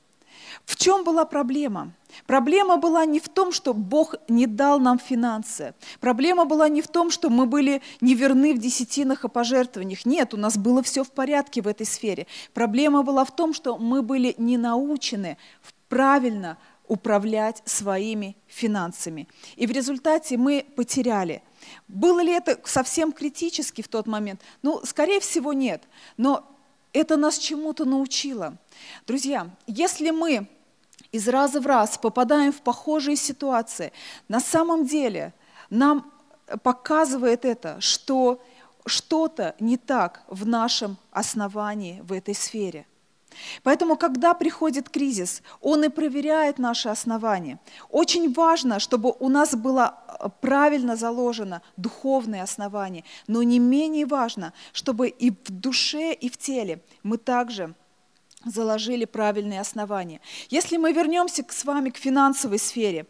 В 0.66 0.76
чем 0.76 1.04
была 1.04 1.26
проблема? 1.26 1.92
Проблема 2.26 2.78
была 2.78 3.06
не 3.06 3.20
в 3.20 3.30
том, 3.30 3.52
что 3.52 3.74
Бог 3.74 4.16
не 4.28 4.48
дал 4.48 4.80
нам 4.80 5.00
финансы. 5.00 5.74
Проблема 6.00 6.46
была 6.46 6.70
не 6.70 6.82
в 6.82 6.88
том, 6.88 7.12
что 7.12 7.30
мы 7.30 7.46
были 7.46 7.82
неверны 8.02 8.54
в 8.54 8.58
десятинах 8.58 9.24
и 9.24 9.30
пожертвованиях. 9.30 10.06
Нет, 10.06 10.34
у 10.34 10.38
нас 10.38 10.58
было 10.58 10.82
все 10.82 11.04
в 11.04 11.12
порядке 11.12 11.62
в 11.62 11.68
этой 11.68 11.86
сфере. 11.86 12.28
Проблема 12.54 13.04
была 13.04 13.26
в 13.26 13.36
том, 13.36 13.54
что 13.54 13.78
мы 13.78 14.02
были 14.02 14.36
не 14.38 14.58
научены 14.58 15.38
правильно 15.90 16.58
управлять 16.88 17.62
своими 17.66 18.38
финансами. 18.48 19.28
И 19.56 19.68
в 19.68 19.72
результате 19.72 20.38
мы 20.38 20.66
потеряли. 20.76 21.44
Было 21.88 22.22
ли 22.22 22.32
это 22.32 22.60
совсем 22.64 23.12
критически 23.12 23.82
в 23.82 23.88
тот 23.88 24.08
момент? 24.08 24.42
Ну, 24.62 24.82
скорее 24.86 25.20
всего, 25.20 25.54
нет. 25.54 25.84
Но 26.16 26.46
это 26.94 27.18
нас 27.18 27.38
чему-то 27.38 27.86
научило. 27.86 28.58
Друзья, 29.06 29.50
если 29.68 30.12
мы 30.12 30.48
из 31.12 31.28
раза 31.28 31.62
в 31.62 31.68
раз 31.68 31.98
попадаем 31.98 32.52
в 32.52 32.62
похожие 32.62 33.16
ситуации, 33.16 33.92
на 34.28 34.40
самом 34.40 34.86
деле 34.86 35.34
нам 35.70 36.12
показывает 36.64 37.46
это, 37.46 37.80
что 37.82 38.42
что-то 38.86 39.56
не 39.60 39.78
так 39.78 40.24
в 40.28 40.48
нашем 40.48 40.98
основании 41.12 42.02
в 42.02 42.14
этой 42.14 42.34
сфере. 42.34 42.86
Поэтому, 43.64 43.98
когда 43.98 44.34
приходит 44.34 44.90
кризис, 44.90 45.44
он 45.62 45.84
и 45.84 45.90
проверяет 45.90 46.58
наши 46.60 46.90
основания. 46.90 47.60
Очень 47.90 48.34
важно, 48.34 48.80
чтобы 48.80 49.14
у 49.20 49.30
нас 49.30 49.56
было 49.56 49.96
э, 50.08 50.30
правильно 50.42 50.96
заложено 50.96 51.62
духовное 51.76 52.44
основание, 52.44 53.04
но 53.28 53.44
не 53.44 53.60
менее 53.60 54.06
важно, 54.06 54.54
чтобы 54.74 55.10
и 55.10 55.32
в 55.32 55.50
душе, 55.50 56.14
и 56.14 56.30
в 56.30 56.38
теле 56.38 56.82
мы 57.04 57.18
также 57.18 57.76
заложили 58.46 59.06
правильные 59.06 59.62
основания. 59.62 60.22
Если 60.50 60.78
мы 60.78 60.94
вернемся 60.94 61.44
с 61.50 61.66
вами 61.66 61.90
к 61.90 61.98
финансовой 61.98 62.60
сфере, 62.60 63.06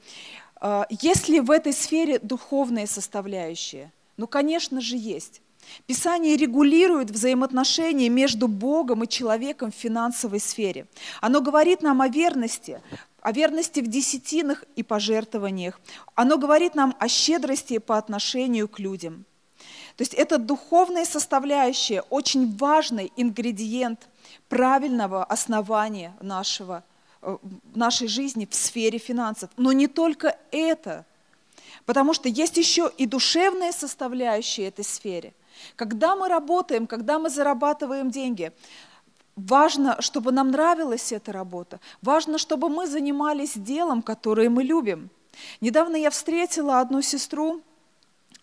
э, 0.62 0.84
есть 0.90 1.30
ли 1.30 1.40
в 1.40 1.52
этой 1.52 1.74
сфере 1.74 2.20
духовные 2.20 2.88
составляющие? 2.88 3.92
Ну, 4.18 4.28
конечно 4.28 4.82
же, 4.82 4.96
есть. 4.98 5.42
Писание 5.86 6.38
регулирует 6.38 7.12
взаимоотношения 7.12 8.10
между 8.10 8.48
Богом 8.48 9.04
и 9.04 9.08
человеком 9.08 9.72
в 9.72 9.76
финансовой 9.76 10.40
сфере. 10.40 10.88
Оно 11.22 11.42
говорит 11.42 11.82
нам 11.82 12.02
о 12.02 12.08
верности, 12.08 12.82
о 13.22 13.32
верности 13.32 13.82
в 13.82 13.88
десятинах 13.88 14.64
и 14.76 14.84
пожертвованиях. 14.84 15.80
Оно 16.16 16.38
говорит 16.38 16.76
нам 16.76 16.96
о 17.00 17.08
щедрости 17.08 17.80
по 17.80 17.98
отношению 17.98 18.68
к 18.68 18.80
людям. 18.80 19.26
То 19.98 20.04
есть 20.04 20.14
это 20.14 20.38
духовная 20.38 21.06
составляющая, 21.06 22.02
очень 22.10 22.56
важный 22.56 23.12
ингредиент 23.18 24.08
правильного 24.50 25.24
основания 25.24 26.14
нашего, 26.22 26.84
э, 27.22 27.38
нашей 27.76 28.08
жизни 28.08 28.48
в 28.50 28.56
сфере 28.56 28.98
финансов. 28.98 29.50
Но 29.58 29.72
не 29.72 29.88
только 29.88 30.38
это, 30.52 31.06
потому 31.86 32.14
что 32.14 32.30
есть 32.30 32.58
еще 32.58 32.92
и 32.98 33.06
душевная 33.06 33.72
составляющая 33.72 34.68
этой 34.68 34.86
сфере. 34.86 35.34
Когда 35.76 36.16
мы 36.16 36.28
работаем, 36.28 36.88
когда 36.88 37.20
мы 37.20 37.30
зарабатываем 37.30 38.12
деньги, 38.12 38.52
важно, 39.36 40.02
чтобы 40.02 40.32
нам 40.32 40.52
нравилась 40.52 41.12
эта 41.12 41.32
работа, 41.32 41.80
важно, 42.02 42.38
чтобы 42.38 42.70
мы 42.70 42.88
занимались 42.88 43.54
делом, 43.56 44.02
которое 44.02 44.50
мы 44.50 44.64
любим. 44.64 45.10
Недавно 45.62 45.96
я 45.96 46.10
встретила 46.10 46.80
одну 46.80 47.02
сестру, 47.02 47.62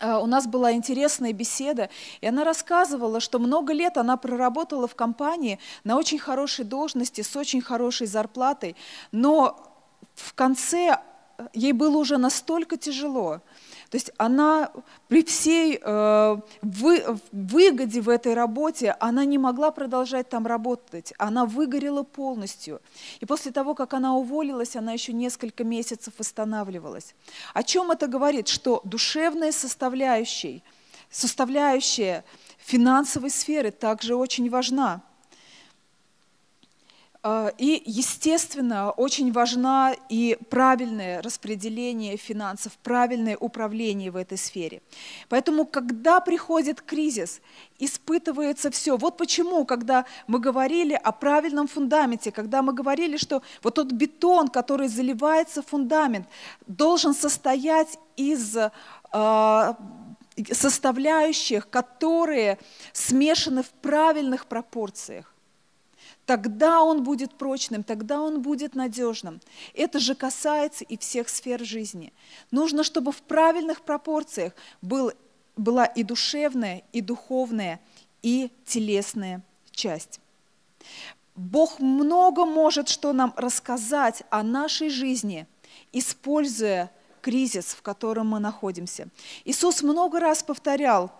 у 0.01 0.27
нас 0.27 0.47
была 0.47 0.73
интересная 0.73 1.33
беседа, 1.33 1.89
и 2.21 2.27
она 2.27 2.45
рассказывала, 2.45 3.21
что 3.21 3.39
много 3.39 3.73
лет 3.73 3.97
она 3.97 4.17
проработала 4.17 4.87
в 4.87 4.95
компании 4.95 5.59
на 5.85 5.97
очень 5.97 6.19
хорошей 6.19 6.65
должности, 6.65 7.23
с 7.23 7.37
очень 7.37 7.61
хорошей 7.61 8.07
зарплатой, 8.07 8.77
но 9.13 9.75
в 10.15 10.35
конце 10.35 10.99
э, 11.39 11.47
ей 11.53 11.73
было 11.73 11.97
уже 11.97 12.19
настолько 12.19 12.77
тяжело, 12.77 13.41
то 13.91 13.97
есть 13.97 14.11
она 14.19 14.73
при 15.09 15.23
всей 15.23 15.79
э, 15.81 16.37
вы, 16.63 17.05
выгоде 17.33 18.01
в 18.01 18.09
этой 18.09 18.35
работе, 18.35 18.97
она 19.01 19.25
не 19.25 19.39
могла 19.39 19.71
продолжать 19.71 20.29
там 20.29 20.47
работать, 20.47 21.13
она 21.19 21.45
выгорела 21.45 22.03
полностью. 22.03 22.81
И 23.21 23.27
после 23.27 23.53
того, 23.53 23.75
как 23.75 23.95
она 23.95 24.15
уволилась, 24.17 24.77
она 24.77 24.93
еще 24.93 25.13
несколько 25.13 25.65
месяцев 25.65 26.15
восстанавливалась. 26.19 27.15
О 27.53 27.63
чем 27.63 27.91
это 27.91 28.07
говорит? 28.07 28.49
Что 28.49 28.81
душевная 28.85 29.53
составляющая, 29.53 30.63
составляющая 31.11 32.25
финансовой 32.59 33.31
сферы 33.31 33.71
также 33.71 34.17
очень 34.17 34.51
важна. 34.51 35.03
А, 37.27 37.51
и, 37.57 37.83
естественно, 37.87 38.91
очень 38.91 39.33
важна 39.33 39.95
и 40.11 40.37
правильное 40.51 41.23
распределение 41.23 42.19
финансов, 42.19 42.73
правильное 42.83 43.39
управление 43.39 44.11
в 44.11 44.17
этой 44.17 44.37
сфере. 44.37 44.83
Поэтому, 45.31 45.65
когда 45.65 46.21
приходит 46.21 46.83
кризис, 46.83 47.41
испытывается 47.79 48.71
все. 48.71 48.99
Вот 48.99 49.17
почему, 49.17 49.65
когда 49.65 50.05
мы 50.27 50.39
говорили 50.39 50.93
о 50.93 51.13
правильном 51.13 51.67
фундаменте, 51.67 52.31
когда 52.31 52.61
мы 52.61 52.75
говорили, 52.75 53.17
что 53.17 53.41
вот 53.63 53.77
тот 53.77 53.91
бетон, 53.91 54.49
который 54.49 54.89
заливается 54.89 55.63
в 55.63 55.67
фундамент, 55.67 56.29
должен 56.67 57.15
состоять 57.15 57.99
из 58.17 58.55
а, 59.13 59.79
составляющих, 60.53 61.71
которые 61.71 62.59
смешаны 62.93 63.63
в 63.63 63.71
правильных 63.71 64.45
пропорциях. 64.45 65.34
Тогда 66.27 66.83
он 66.83 67.03
будет 67.03 67.35
прочным, 67.35 67.83
тогда 67.83 68.21
он 68.21 68.41
будет 68.41 68.75
надежным. 68.75 69.41
Это 69.75 69.99
же 69.99 70.15
касается 70.15 70.85
и 70.85 70.97
всех 70.97 71.29
сфер 71.29 71.63
жизни. 71.63 72.13
Нужно, 72.51 72.83
чтобы 72.83 73.13
в 73.13 73.23
правильных 73.23 73.83
пропорциях 73.83 74.55
был, 74.81 75.13
была 75.57 75.85
и 75.85 76.03
душевная, 76.03 76.83
и 76.93 77.01
духовная, 77.01 77.81
и 78.23 78.51
телесная 78.65 79.43
часть. 79.71 80.21
Бог 81.35 81.81
много 81.81 82.47
может 82.47 82.89
что 82.89 83.13
нам 83.13 83.35
рассказать 83.37 84.23
о 84.31 84.43
нашей 84.43 84.89
жизни, 84.89 85.47
используя 85.93 86.91
кризис, 87.21 87.75
в 87.75 87.83
котором 87.83 88.29
мы 88.29 88.39
находимся. 88.39 89.09
Иисус 89.45 89.83
много 89.83 90.21
раз 90.21 90.43
повторял 90.43 91.11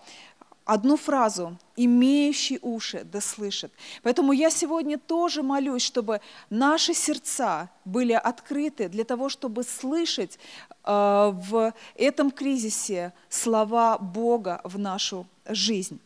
одну 0.65 0.97
фразу 0.97 1.57
«имеющий 1.77 2.59
уши 2.63 3.05
да 3.05 3.21
слышит». 3.21 3.73
Поэтому 4.03 4.33
я 4.33 4.51
сегодня 4.51 4.99
тоже 4.99 5.43
молюсь, 5.43 5.83
чтобы 5.83 6.21
наши 6.51 6.95
сердца 6.95 7.69
были 7.85 8.13
открыты 8.13 8.89
для 8.89 9.05
того, 9.05 9.29
чтобы 9.29 9.63
слышать 9.63 10.39
э, 10.85 11.33
в 11.35 11.73
этом 11.95 12.31
кризисе 12.31 13.13
слова 13.29 13.99
Бога 13.99 14.61
в 14.65 14.79
нашу 14.79 15.27
жизнь. 15.47 16.01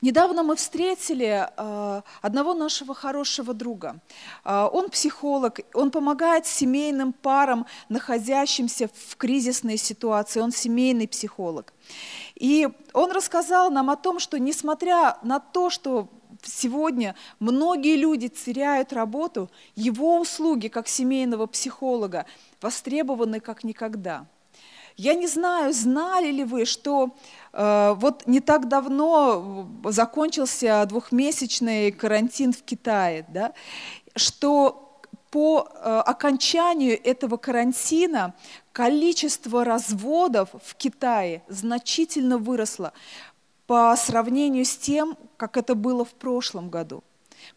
Недавно 0.00 0.42
мы 0.42 0.56
встретили 0.56 1.48
э, 1.48 2.02
одного 2.22 2.54
нашего 2.54 2.94
хорошего 2.94 3.54
друга. 3.54 4.00
Э, 4.44 4.68
он 4.72 4.90
психолог, 4.90 5.60
он 5.74 5.90
помогает 5.90 6.46
семейным 6.46 7.12
парам, 7.12 7.66
находящимся 7.88 8.88
в 9.08 9.16
кризисной 9.16 9.76
ситуации. 9.76 10.40
Он 10.40 10.52
семейный 10.52 11.08
психолог. 11.08 11.72
И 12.40 12.68
он 12.92 13.12
рассказал 13.12 13.70
нам 13.70 13.88
о 13.90 13.96
том, 13.96 14.18
что 14.18 14.36
несмотря 14.38 15.16
на 15.22 15.38
то, 15.38 15.70
что 15.70 16.08
сегодня 16.42 17.14
многие 17.38 17.96
люди 17.96 18.26
теряют 18.28 18.92
работу, 18.92 19.48
его 19.76 20.18
услуги 20.18 20.66
как 20.66 20.88
семейного 20.88 21.46
психолога 21.46 22.26
востребованы 22.60 23.38
как 23.38 23.62
никогда. 23.62 24.26
Я 24.96 25.14
не 25.14 25.28
знаю, 25.28 25.72
знали 25.72 26.32
ли 26.32 26.44
вы, 26.44 26.64
что 26.64 27.14
Э, 27.52 27.94
вот 27.96 28.26
не 28.26 28.40
так 28.40 28.68
давно 28.68 29.68
закончился 29.84 30.84
двухмесячный 30.86 31.90
карантин 31.90 32.52
в 32.52 32.62
Китае, 32.62 33.24
да, 33.28 33.52
что 34.16 34.89
по 35.30 35.68
э, 35.68 36.02
окончанию 36.06 37.00
этого 37.02 37.36
карантина 37.36 38.34
количество 38.72 39.64
разводов 39.64 40.50
в 40.64 40.74
Китае 40.74 41.42
значительно 41.48 42.38
выросло 42.38 42.92
по 43.66 43.94
сравнению 43.96 44.64
с 44.64 44.76
тем, 44.76 45.16
как 45.36 45.56
это 45.56 45.74
было 45.74 46.04
в 46.04 46.12
прошлом 46.12 46.70
году. 46.70 47.04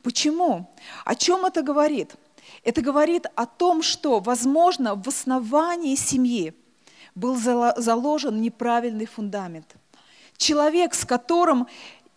Почему? 0.04 0.70
О 1.04 1.16
чем 1.16 1.46
это 1.46 1.62
говорит? 1.64 2.16
Это 2.64 2.82
говорит 2.82 3.26
о 3.36 3.46
том, 3.46 3.82
что, 3.82 4.20
возможно, 4.20 4.96
в 4.96 5.08
основании 5.08 5.96
семьи 5.96 6.54
был 7.16 7.36
заложен 7.36 8.42
неправильный 8.42 9.06
фундамент– 9.06 9.76
человек, 10.38 10.94
с 10.94 11.06
которым 11.06 11.68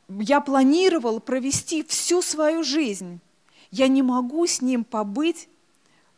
я 0.09 0.41
планировал 0.41 1.21
провести 1.21 1.83
всю 1.85 2.23
свою 2.23 2.63
жизнь, 2.63 3.21
я 3.71 3.89
не 3.89 4.03
могу 4.03 4.47
с 4.47 4.61
ним 4.61 4.85
побыть 4.85 5.49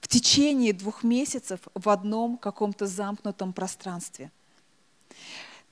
в 0.00 0.08
течение 0.08 0.72
двух 0.72 1.02
месяцев 1.02 1.60
в 1.74 1.88
одном 1.88 2.36
каком-то 2.38 2.86
замкнутом 2.86 3.52
пространстве. 3.52 4.30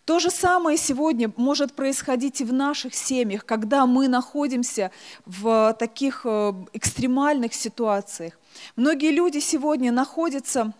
То 0.04 0.20
же 0.20 0.30
самое 0.30 0.78
сегодня 0.78 1.32
может 1.36 1.74
происходить 1.74 2.40
и 2.40 2.44
в 2.44 2.52
наших 2.52 2.94
семьях, 2.94 3.44
когда 3.44 3.86
мы 3.86 4.06
находимся 4.06 4.92
в 5.24 5.74
таких 5.80 6.20
э, 6.24 6.52
экстремальных 6.72 7.52
ситуациях. 7.52 8.38
Многие 8.76 9.10
люди 9.10 9.38
сегодня 9.38 9.90
находятся 9.90 10.72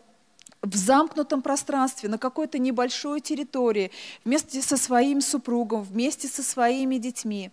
в 0.63 0.77
замкнутом 0.77 1.43
пространстве, 1.43 2.09
на 2.09 2.19
какой-то 2.19 2.59
небольшой 2.59 3.21
территории, 3.21 3.91
вместе 4.25 4.63
со 4.63 4.77
своим 4.77 5.21
супругом, 5.21 5.83
вместе 5.83 6.29
со 6.29 6.45
своими 6.45 6.99
детьми. 6.99 7.51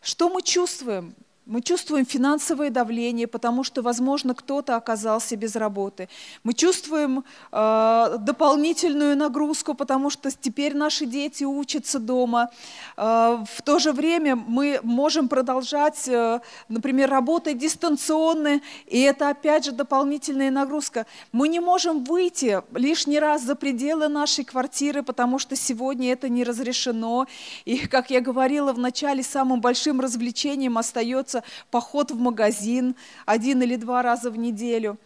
Что 0.00 0.30
мы 0.30 0.40
чувствуем? 0.40 1.14
Мы 1.46 1.60
чувствуем 1.60 2.06
финансовое 2.06 2.70
давление, 2.70 3.26
потому 3.26 3.64
что, 3.64 3.82
возможно, 3.82 4.34
кто-то 4.34 4.76
оказался 4.76 5.36
без 5.36 5.56
работы. 5.56 6.08
Мы 6.42 6.54
чувствуем 6.54 7.22
э, 7.52 8.16
дополнительную 8.18 9.14
нагрузку, 9.14 9.74
потому 9.74 10.08
что 10.08 10.30
теперь 10.30 10.74
наши 10.74 11.04
дети 11.04 11.44
учатся 11.44 11.98
дома. 11.98 12.48
Э, 12.96 13.44
в 13.56 13.60
то 13.62 13.78
же 13.78 13.92
время 13.92 14.36
мы 14.36 14.80
можем 14.82 15.28
продолжать, 15.28 16.08
э, 16.08 16.40
например, 16.70 17.10
работать 17.10 17.58
дистанционно, 17.58 18.62
и 18.86 19.00
это 19.02 19.28
опять 19.28 19.66
же 19.66 19.72
дополнительная 19.72 20.50
нагрузка. 20.50 21.04
Мы 21.30 21.48
не 21.48 21.60
можем 21.60 22.04
выйти 22.04 22.62
лишний 22.72 23.18
раз 23.18 23.42
за 23.42 23.54
пределы 23.54 24.08
нашей 24.08 24.44
квартиры, 24.44 25.02
потому 25.02 25.38
что 25.38 25.56
сегодня 25.56 26.10
это 26.10 26.30
не 26.30 26.42
разрешено. 26.42 27.26
И, 27.66 27.86
как 27.86 28.08
я 28.08 28.22
говорила 28.22 28.72
в 28.72 28.78
начале, 28.78 29.22
самым 29.22 29.60
большим 29.60 30.00
развлечением 30.00 30.78
остается 30.78 31.33
остается 31.34 31.42
поход 31.70 32.10
в 32.10 32.18
магазин 32.18 32.94
один 33.26 33.62
или 33.62 33.76
два 33.76 34.02
раза 34.02 34.30
в 34.30 34.36
неделю. 34.36 34.98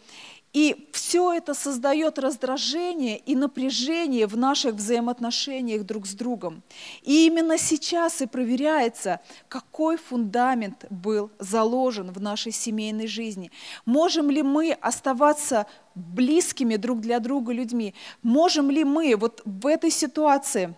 И 0.51 0.89
все 0.93 1.33
это 1.33 1.53
создает 1.53 2.17
раздражение 2.17 3.19
и 3.19 3.35
напряжение 3.35 4.25
в 4.25 4.35
наших 4.35 4.75
взаимоотношениях 4.75 5.83
друг 5.85 6.07
с 6.07 6.15
другом. 6.15 6.63
И 7.03 7.27
именно 7.27 7.59
сейчас 7.59 8.21
и 8.21 8.25
проверяется, 8.25 9.19
какой 9.47 9.97
фундамент 9.97 10.85
был 10.89 11.29
заложен 11.37 12.11
в 12.11 12.19
нашей 12.19 12.51
семейной 12.51 13.05
жизни. 13.05 13.51
Можем 13.85 14.31
ли 14.31 14.41
мы 14.41 14.71
оставаться 14.81 15.67
близкими 15.93 16.77
друг 16.77 16.99
для 16.99 17.19
друга 17.19 17.53
людьми? 17.53 17.93
Можем 18.23 18.71
ли 18.71 18.83
мы 18.83 19.15
вот 19.15 19.43
в 19.45 19.67
этой 19.67 19.91
ситуации 19.91 20.73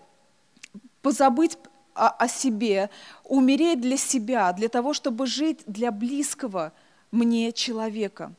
позабыть 1.02 1.58
о, 1.94 2.10
о 2.10 2.28
себе, 2.28 2.90
умереть 3.24 3.82
для 3.82 3.98
себя, 3.98 4.52
для 4.54 4.70
того, 4.70 4.94
чтобы 4.94 5.28
жить 5.28 5.60
для 5.66 5.92
близкого 5.92 6.74
мне 7.12 7.52
человека. 7.52 8.34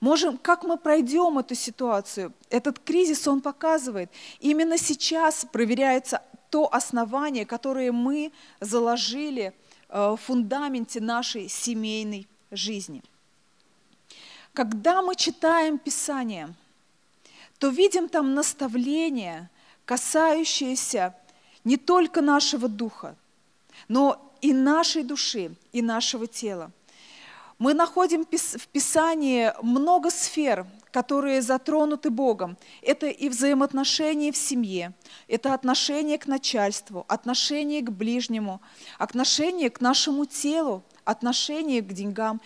Можем, 0.00 0.38
как 0.38 0.62
мы 0.62 0.76
пройдем 0.76 1.38
эту 1.38 1.54
ситуацию? 1.54 2.32
Этот 2.50 2.78
кризис, 2.78 3.26
он 3.26 3.40
показывает. 3.40 4.10
Именно 4.38 4.78
сейчас 4.78 5.44
проверяется 5.50 6.22
то 6.50 6.72
основание, 6.72 7.44
которое 7.44 7.90
мы 7.90 8.32
заложили 8.60 9.52
э, 9.88 10.10
в 10.10 10.16
фундаменте 10.16 11.00
нашей 11.00 11.48
семейной 11.48 12.28
жизни. 12.50 13.02
Когда 14.52 15.02
мы 15.02 15.14
читаем 15.14 15.78
Писание, 15.78 16.54
то 17.58 17.68
видим 17.68 18.08
там 18.08 18.34
наставления, 18.34 19.50
касающиеся 19.84 21.14
не 21.68 21.76
только 21.76 22.22
нашего 22.22 22.66
духа, 22.66 23.14
но 23.88 24.32
и 24.40 24.54
нашей 24.54 25.02
души, 25.02 25.54
и 25.70 25.82
нашего 25.82 26.26
тела. 26.26 26.70
Мы 27.58 27.74
находим 27.74 28.24
в 28.24 28.68
Писании 28.68 29.52
много 29.62 30.10
сфер, 30.10 30.66
которые 30.92 31.42
затронуты 31.42 32.08
Богом. 32.08 32.56
Это 32.80 33.08
и 33.08 33.28
взаимоотношения 33.28 34.32
в 34.32 34.36
семье, 34.38 34.94
это 35.26 35.52
отношение 35.52 36.16
к 36.16 36.26
начальству, 36.26 37.04
отношение 37.06 37.82
к 37.82 37.90
ближнему, 37.90 38.62
отношение 38.96 39.68
к 39.68 39.82
нашему 39.82 40.24
телу, 40.24 40.82
отношение 41.04 41.82
к 41.82 41.92
деньгам 41.92 42.40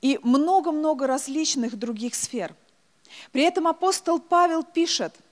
и 0.00 0.18
много-много 0.22 1.06
различных 1.06 1.78
других 1.78 2.14
сфер. 2.14 2.54
При 3.32 3.42
этом 3.42 3.68
апостол 3.68 4.18
Павел 4.18 4.62
пишет– 4.62 5.14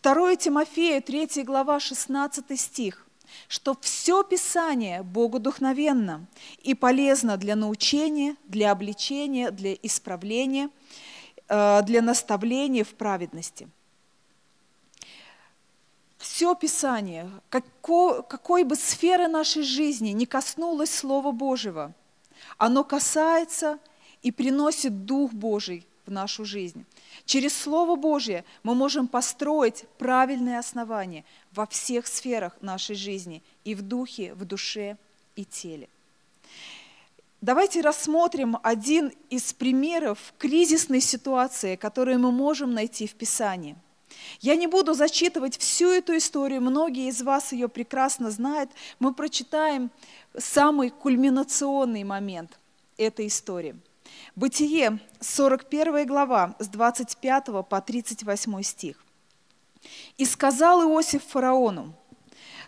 2 0.00 0.36
Тимофея, 0.36 1.00
3 1.00 1.44
глава, 1.44 1.80
16 1.80 2.60
стих, 2.60 3.06
что 3.48 3.76
все 3.80 4.22
Писание 4.24 5.02
Богу 5.02 5.38
духновенно 5.38 6.26
и 6.62 6.74
полезно 6.74 7.36
для 7.36 7.56
научения, 7.56 8.36
для 8.44 8.72
обличения, 8.72 9.50
для 9.50 9.74
исправления, 9.74 10.68
э, 11.48 11.82
для 11.82 12.02
наставления 12.02 12.84
в 12.84 12.94
праведности. 12.94 13.68
Все 16.18 16.54
Писание, 16.54 17.30
какой, 17.48 18.22
какой 18.22 18.64
бы 18.64 18.76
сферы 18.76 19.28
нашей 19.28 19.62
жизни 19.62 20.10
не 20.10 20.26
коснулось 20.26 20.90
Слова 20.90 21.32
Божьего, 21.32 21.92
оно 22.58 22.82
касается 22.82 23.78
и 24.22 24.32
приносит 24.32 25.04
Дух 25.04 25.32
Божий 25.32 25.86
в 26.06 26.10
нашу 26.10 26.44
жизнь. 26.44 26.84
Через 27.26 27.56
Слово 27.56 27.96
Божье 27.96 28.44
мы 28.62 28.74
можем 28.74 29.08
построить 29.08 29.84
правильные 29.98 30.58
основания 30.58 31.24
во 31.52 31.66
всех 31.66 32.06
сферах 32.06 32.52
нашей 32.60 32.96
жизни, 32.96 33.42
и 33.64 33.74
в 33.74 33.82
духе, 33.82 34.34
в 34.34 34.44
душе 34.44 34.98
и 35.34 35.44
теле. 35.44 35.88
Давайте 37.40 37.80
рассмотрим 37.80 38.58
один 38.62 39.12
из 39.30 39.52
примеров 39.52 40.34
кризисной 40.38 41.00
ситуации, 41.00 41.76
которую 41.76 42.18
мы 42.18 42.30
можем 42.30 42.72
найти 42.72 43.06
в 43.06 43.14
Писании. 43.14 43.76
Я 44.40 44.54
не 44.54 44.66
буду 44.66 44.94
зачитывать 44.94 45.58
всю 45.58 45.88
эту 45.88 46.16
историю, 46.16 46.60
многие 46.60 47.08
из 47.08 47.20
вас 47.22 47.52
ее 47.52 47.68
прекрасно 47.68 48.30
знают. 48.30 48.70
Мы 48.98 49.12
прочитаем 49.12 49.90
самый 50.38 50.90
кульминационный 50.90 52.04
момент 52.04 52.58
этой 52.96 53.28
истории– 53.28 53.76
Бытие, 54.36 55.00
41 55.20 56.06
глава, 56.06 56.56
с 56.58 56.68
25 56.68 57.66
по 57.68 57.80
38 57.80 58.62
стих. 58.62 59.04
«И 60.16 60.24
сказал 60.24 60.82
Иосиф 60.82 61.22
фараону, 61.24 61.94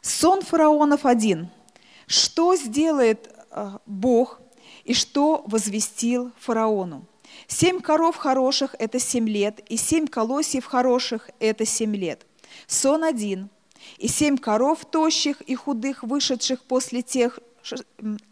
сон 0.03 0.43
фараонов 0.43 1.07
один, 1.07 1.49
что 2.07 2.55
сделает 2.57 3.35
э, 3.51 3.79
Бог, 3.87 4.41
и 4.85 4.95
что 4.95 5.45
возвестил 5.47 6.33
фараону. 6.39 7.05
Семь 7.49 7.81
коров 7.81 8.17
хороших– 8.17 8.75
это 8.79 8.99
семь 8.99 9.29
лет, 9.29 9.61
и 9.69 9.77
семь 9.77 10.07
колосьев 10.07 10.65
хороших– 10.65 11.31
это 11.41 11.67
семь 11.67 11.95
лет. 11.95 12.25
Сон 12.67 13.05
один. 13.05 13.51
И 13.99 14.09
семь 14.09 14.37
коров 14.37 14.85
тощих 14.85 15.41
и 15.43 15.55
худых, 15.55 16.03
вышедших 16.03 16.63
после 16.65 17.03
тех, 17.03 17.39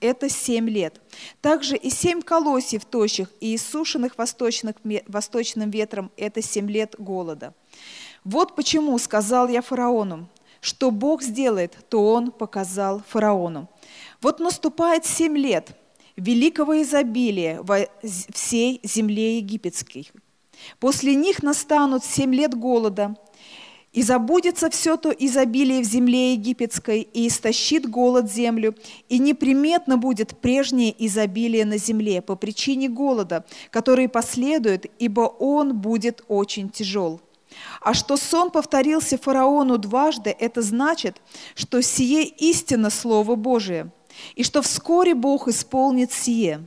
это 0.00 0.28
семь 0.28 0.68
лет. 0.68 1.00
Также 1.40 1.76
и 1.76 1.90
семь 1.90 2.22
колосьев 2.22 2.84
тощих 2.84 3.30
и 3.40 3.54
иссушенных 3.56 4.18
восточных, 4.18 4.76
восточным 5.06 5.70
ветром– 5.70 6.10
это 6.16 6.42
семь 6.42 6.70
лет 6.70 6.94
голода. 6.98 7.54
Вот 8.24 8.56
почему 8.56 8.98
сказал 8.98 9.48
я 9.48 9.62
фараону, 9.62 10.28
что 10.60 10.90
Бог 10.90 11.22
сделает, 11.22 11.76
то 11.88 12.12
он 12.12 12.30
показал 12.30 13.02
фараону. 13.06 13.68
Вот 14.22 14.40
наступает 14.40 15.04
семь 15.04 15.36
лет 15.36 15.76
великого 16.16 16.80
изобилия 16.82 17.60
во 17.62 17.86
всей 18.02 18.80
земле 18.82 19.38
египетской. 19.38 20.10
После 20.78 21.14
них 21.14 21.42
настанут 21.42 22.04
семь 22.04 22.34
лет 22.34 22.54
голода, 22.54 23.16
и 23.94 24.02
забудется 24.02 24.68
все 24.70 24.96
то 24.96 25.10
изобилие 25.10 25.80
в 25.80 25.84
земле 25.84 26.34
египетской, 26.34 27.00
и 27.00 27.28
истощит 27.28 27.88
голод 27.88 28.30
землю, 28.30 28.74
и 29.08 29.18
неприметно 29.18 29.96
будет 29.96 30.36
прежнее 30.38 30.94
изобилие 31.06 31.64
на 31.64 31.78
земле 31.78 32.20
по 32.20 32.34
причине 32.34 32.88
голода, 32.88 33.46
который 33.70 34.08
последует, 34.08 34.86
ибо 34.98 35.20
он 35.20 35.78
будет 35.78 36.24
очень 36.28 36.68
тяжел. 36.68 37.20
А 37.80 37.94
что 37.94 38.16
сон 38.16 38.50
повторился 38.50 39.16
фараону 39.16 39.78
дважды, 39.78 40.34
это 40.36 40.60
значит, 40.60 41.22
что 41.54 41.80
сие 41.80 42.24
истина 42.24 42.90
Слово 42.90 43.36
Божие, 43.36 43.92
и 44.34 44.42
что 44.42 44.60
вскоре 44.60 45.14
Бог 45.14 45.46
исполнит 45.46 46.10
сие. 46.10 46.66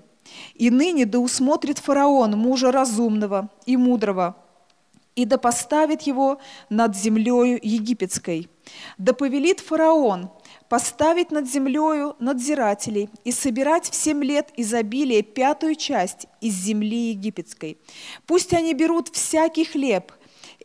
И 0.56 0.70
ныне 0.70 1.06
да 1.06 1.20
усмотрит 1.20 1.80
фараон 1.80 2.38
мужа 2.38 2.72
разумного 2.72 3.50
и 3.66 3.76
мудрого, 3.76 4.38
и 5.18 5.26
да 5.26 5.38
поставит 5.40 6.04
его 6.04 6.40
над 6.70 6.96
землею 6.96 7.60
египетской. 7.62 8.50
Да 8.98 9.14
повелит 9.14 9.60
фараон 9.60 10.30
поставить 10.70 11.32
над 11.32 11.50
землею 11.50 12.16
надзирателей 12.20 13.10
и 13.24 13.32
собирать 13.32 13.90
в 13.90 13.96
семь 13.96 14.24
лет 14.24 14.50
изобилие 14.56 15.24
пятую 15.24 15.76
часть 15.76 16.28
из 16.40 16.54
земли 16.54 17.10
египетской. 17.10 17.80
Пусть 18.28 18.54
они 18.54 18.74
берут 18.74 19.10
всякий 19.10 19.66
хлеб 19.66 20.12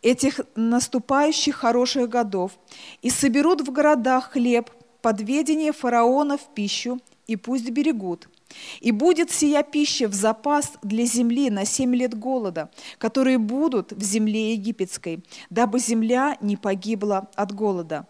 этих 0.03 0.41
наступающих 0.55 1.57
хороших 1.57 2.11
годов 2.11 2.53
и 3.01 3.09
соберут 3.09 3.63
в 3.63 3.73
городах 3.73 4.33
хлеб 4.33 4.71
под 5.01 5.21
ведение 5.23 5.73
фараона 5.73 6.37
в 6.37 6.55
пищу, 6.55 7.01
и 7.27 7.37
пусть 7.37 7.71
берегут– 7.71 8.29
и 8.81 8.93
будет 8.93 9.31
сия 9.31 9.63
пища 9.63 10.09
в 10.09 10.15
запас 10.15 10.73
для 10.83 11.05
земли 11.05 11.51
на 11.51 11.65
семь 11.65 11.95
лет 11.95 12.19
голода, 12.19 12.71
которые 12.99 13.39
будут 13.39 13.93
в 13.93 14.03
земле 14.03 14.53
египетской, 14.53 15.25
дабы 15.51 15.79
земля 15.79 16.37
не 16.41 16.57
погибла 16.57 17.29
от 17.35 17.53
голода. 17.53 18.07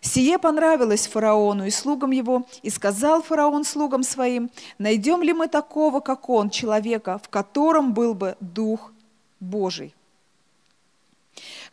Сие 0.00 0.38
понравилось 0.38 1.06
фараону 1.06 1.66
и 1.66 1.70
слугам 1.70 2.10
его, 2.10 2.46
и 2.62 2.70
сказал 2.70 3.22
фараон 3.22 3.64
слугам 3.64 4.02
своим, 4.02 4.50
найдем 4.78 5.22
ли 5.22 5.32
мы 5.32 5.48
такого, 5.48 6.00
как 6.00 6.28
он, 6.28 6.50
человека, 6.50 7.20
в 7.22 7.28
котором 7.28 7.92
был 7.92 8.14
бы 8.14 8.36
Дух 8.40 8.92
Божий. 9.40 9.94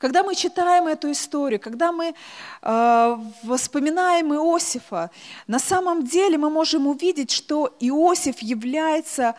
Когда 0.03 0.21
мы 0.21 0.35
читаем 0.35 0.87
эту 0.87 1.09
историю, 1.13 1.61
когда 1.61 1.93
мы 1.93 2.13
э, 2.61 3.17
вспоминаем 3.55 4.33
Иосифа, 4.33 5.11
на 5.47 5.59
самом 5.59 6.03
деле 6.03 6.37
мы 6.37 6.49
можем 6.49 6.87
увидеть, 6.87 7.31
что 7.31 7.73
Иосиф 7.79 8.39
является 8.39 9.35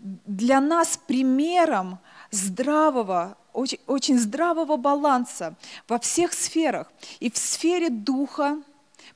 для 0.00 0.62
нас 0.62 0.98
примером 1.06 1.98
здравого, 2.30 3.36
очень, 3.52 3.80
очень 3.86 4.18
здравого 4.18 4.78
баланса 4.78 5.56
во 5.86 5.98
всех 5.98 6.32
сферах. 6.32 6.90
И 7.20 7.30
в 7.30 7.36
сфере 7.36 7.90
духа, 7.90 8.62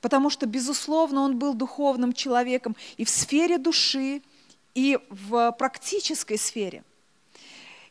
потому 0.03 0.29
что, 0.29 0.45
безусловно, 0.45 1.23
он 1.23 1.39
был 1.39 1.55
духовным 1.55 2.13
человеком, 2.13 2.77
и 2.99 3.07
в 3.07 3.09
сфере 3.09 3.57
души, 3.57 4.21
и 4.75 4.99
в 5.09 5.53
практической 5.53 6.37
сфере– 6.37 6.85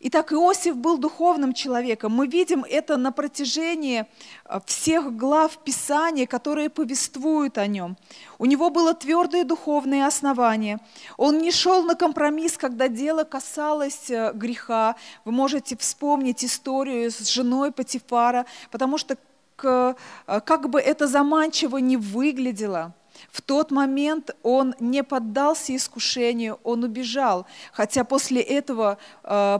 Итак, 0.03 0.33
Иосиф 0.33 0.77
был 0.77 0.97
духовным 0.97 1.53
человеком. 1.53 2.11
Мы 2.13 2.25
видим 2.25 2.65
это 2.67 2.97
на 2.97 3.11
протяжении 3.11 4.07
э, 4.45 4.59
всех 4.65 5.15
глав 5.15 5.59
Писания, 5.59 6.25
которые 6.25 6.71
повествуют 6.71 7.59
о 7.59 7.67
нем. 7.67 7.95
У 8.39 8.45
него 8.45 8.71
было 8.71 8.95
твердое 8.95 9.43
духовное 9.43 10.07
основание. 10.07 10.79
Он 11.17 11.37
не 11.37 11.51
шел 11.51 11.83
на 11.83 11.93
компромисс, 11.93 12.57
когда 12.57 12.87
дело 12.87 13.25
касалось 13.25 14.09
э, 14.09 14.31
греха. 14.33 14.95
Вы 15.23 15.33
можете 15.33 15.77
вспомнить 15.77 16.43
историю 16.43 17.11
с 17.11 17.27
женой 17.27 17.71
Патифара, 17.71 18.47
потому 18.71 18.97
что 18.97 19.17
э, 19.61 19.93
как 20.25 20.69
бы 20.71 20.81
это 20.81 21.05
заманчиво 21.05 21.77
не 21.77 21.97
выглядело– 21.97 22.95
в 23.29 23.41
тот 23.41 23.71
момент 23.71 24.31
он 24.43 24.75
не 24.79 25.03
поддался 25.03 25.75
искушению, 25.75 26.59
он 26.63 26.83
убежал, 26.83 27.45
хотя 27.71 28.03
после 28.03 28.41
этого 28.41 28.97
э, 29.23 29.59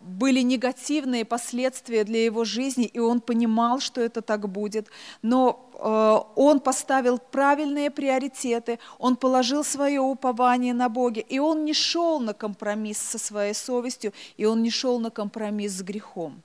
были 0.00 0.40
негативные 0.40 1.24
последствия 1.24 2.04
для 2.04 2.24
его 2.24 2.44
жизни, 2.44 2.84
и 2.84 2.98
он 2.98 3.20
понимал, 3.20 3.80
что 3.80 4.00
это 4.00 4.22
так 4.22 4.48
будет, 4.48 4.88
но 5.22 5.70
э, 5.74 6.40
он 6.40 6.60
поставил 6.60 7.18
правильные 7.18 7.90
приоритеты, 7.90 8.78
он 8.98 9.16
положил 9.16 9.64
свое 9.64 10.00
упование 10.00 10.74
на 10.74 10.88
Боге, 10.88 11.24
и 11.28 11.38
он 11.38 11.64
не 11.64 11.74
шел 11.74 12.20
на 12.20 12.34
компромисс 12.34 12.98
со 12.98 13.18
своей 13.18 13.54
совестью, 13.54 14.12
и 14.36 14.44
он 14.44 14.62
не 14.62 14.70
шел 14.70 15.00
на 15.00 15.10
компромисс 15.10 15.72
с 15.72 15.82
грехом. 15.82 16.42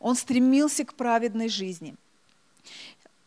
Он 0.00 0.14
стремился 0.14 0.84
к 0.84 0.94
праведной 0.94 1.48
жизни– 1.48 1.96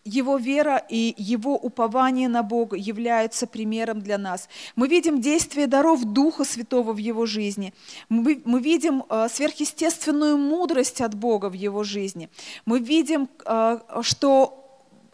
его 0.08 0.38
вера 0.38 0.84
и 0.90 1.14
его 1.18 1.56
упование 1.56 2.30
на 2.30 2.44
Бога 2.44 2.78
являются 2.78 3.46
примером 3.48 4.02
для 4.02 4.18
нас. 4.18 4.50
Мы 4.76 4.88
видим 4.88 5.22
действие 5.22 5.68
даров 5.68 6.04
Духа 6.04 6.46
Святого 6.46 6.94
в 6.94 6.98
его 6.98 7.26
жизни. 7.26 7.74
Мы, 8.10 8.42
мы 8.46 8.62
видим 8.62 9.04
э, 9.10 9.28
сверхъестественную 9.30 10.38
мудрость 10.38 11.02
от 11.02 11.14
Бога 11.16 11.50
в 11.50 11.54
его 11.54 11.84
жизни. 11.84 12.30
Мы 12.66 12.80
видим, 12.80 13.28
э, 13.46 13.80
что 14.02 14.64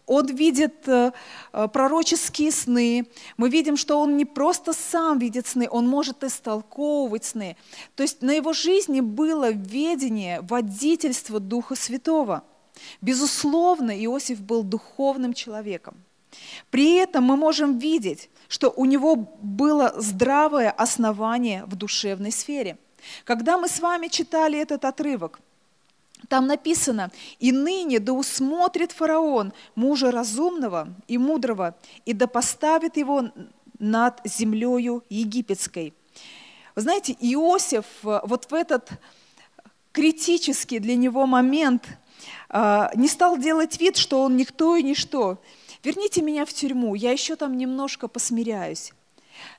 он 0.06 0.26
видит 0.26 0.86
э, 0.86 1.12
пророческие 1.52 2.52
сны. 2.52 3.06
Мы 3.36 3.48
видим, 3.48 3.76
что 3.76 4.00
он 4.00 4.16
не 4.16 4.24
просто 4.24 4.72
сам 4.72 5.18
видит 5.18 5.46
сны, 5.46 5.66
он 5.70 5.88
может 5.88 6.22
истолковывать 6.22 7.24
сны. 7.24 7.56
То 7.96 8.02
есть 8.02 8.22
на 8.22 8.32
его 8.32 8.52
жизни 8.52 9.00
было 9.00 9.50
ведение, 9.50 10.40
водительство 10.42 11.40
Духа 11.40 11.74
Святого– 11.74 12.44
Безусловно, 13.00 13.90
Иосиф 14.04 14.40
был 14.40 14.62
духовным 14.62 15.34
человеком. 15.34 15.94
При 16.70 16.96
этом 16.96 17.24
мы 17.24 17.36
можем 17.36 17.78
видеть, 17.78 18.30
что 18.48 18.70
у 18.70 18.84
него 18.84 19.16
было 19.16 19.94
здравое 19.96 20.70
основание 20.70 21.64
в 21.66 21.76
душевной 21.76 22.32
сфере. 22.32 22.78
Когда 23.24 23.58
мы 23.58 23.68
с 23.68 23.80
вами 23.80 24.08
читали 24.08 24.58
этот 24.58 24.84
отрывок, 24.84 25.40
там 26.28 26.46
написано, 26.46 27.10
«И 27.38 27.52
ныне 27.52 27.98
да 27.98 28.12
усмотрит 28.12 28.92
фараон 28.92 29.52
мужа 29.74 30.10
разумного 30.10 30.88
и 31.06 31.18
мудрого, 31.18 31.76
и 32.06 32.14
да 32.14 32.26
поставит 32.26 32.96
его 32.96 33.30
над 33.78 34.20
землею 34.24 35.04
египетской». 35.10 35.92
Вы 36.74 36.82
знаете, 36.82 37.14
Иосиф 37.20 37.84
вот 38.02 38.50
в 38.50 38.54
этот 38.54 38.90
критический 39.92 40.78
для 40.78 40.96
него 40.96 41.26
момент– 41.26 41.86
не 42.54 43.08
стал 43.08 43.36
делать 43.36 43.80
вид, 43.80 43.96
что 43.96 44.22
он 44.22 44.36
никто 44.36 44.76
и 44.76 44.82
ничто. 44.82 45.38
Верните 45.82 46.22
меня 46.22 46.44
в 46.44 46.52
тюрьму, 46.52 46.94
я 46.94 47.10
еще 47.10 47.34
там 47.36 47.58
немножко 47.58 48.06
посмиряюсь. 48.06 48.92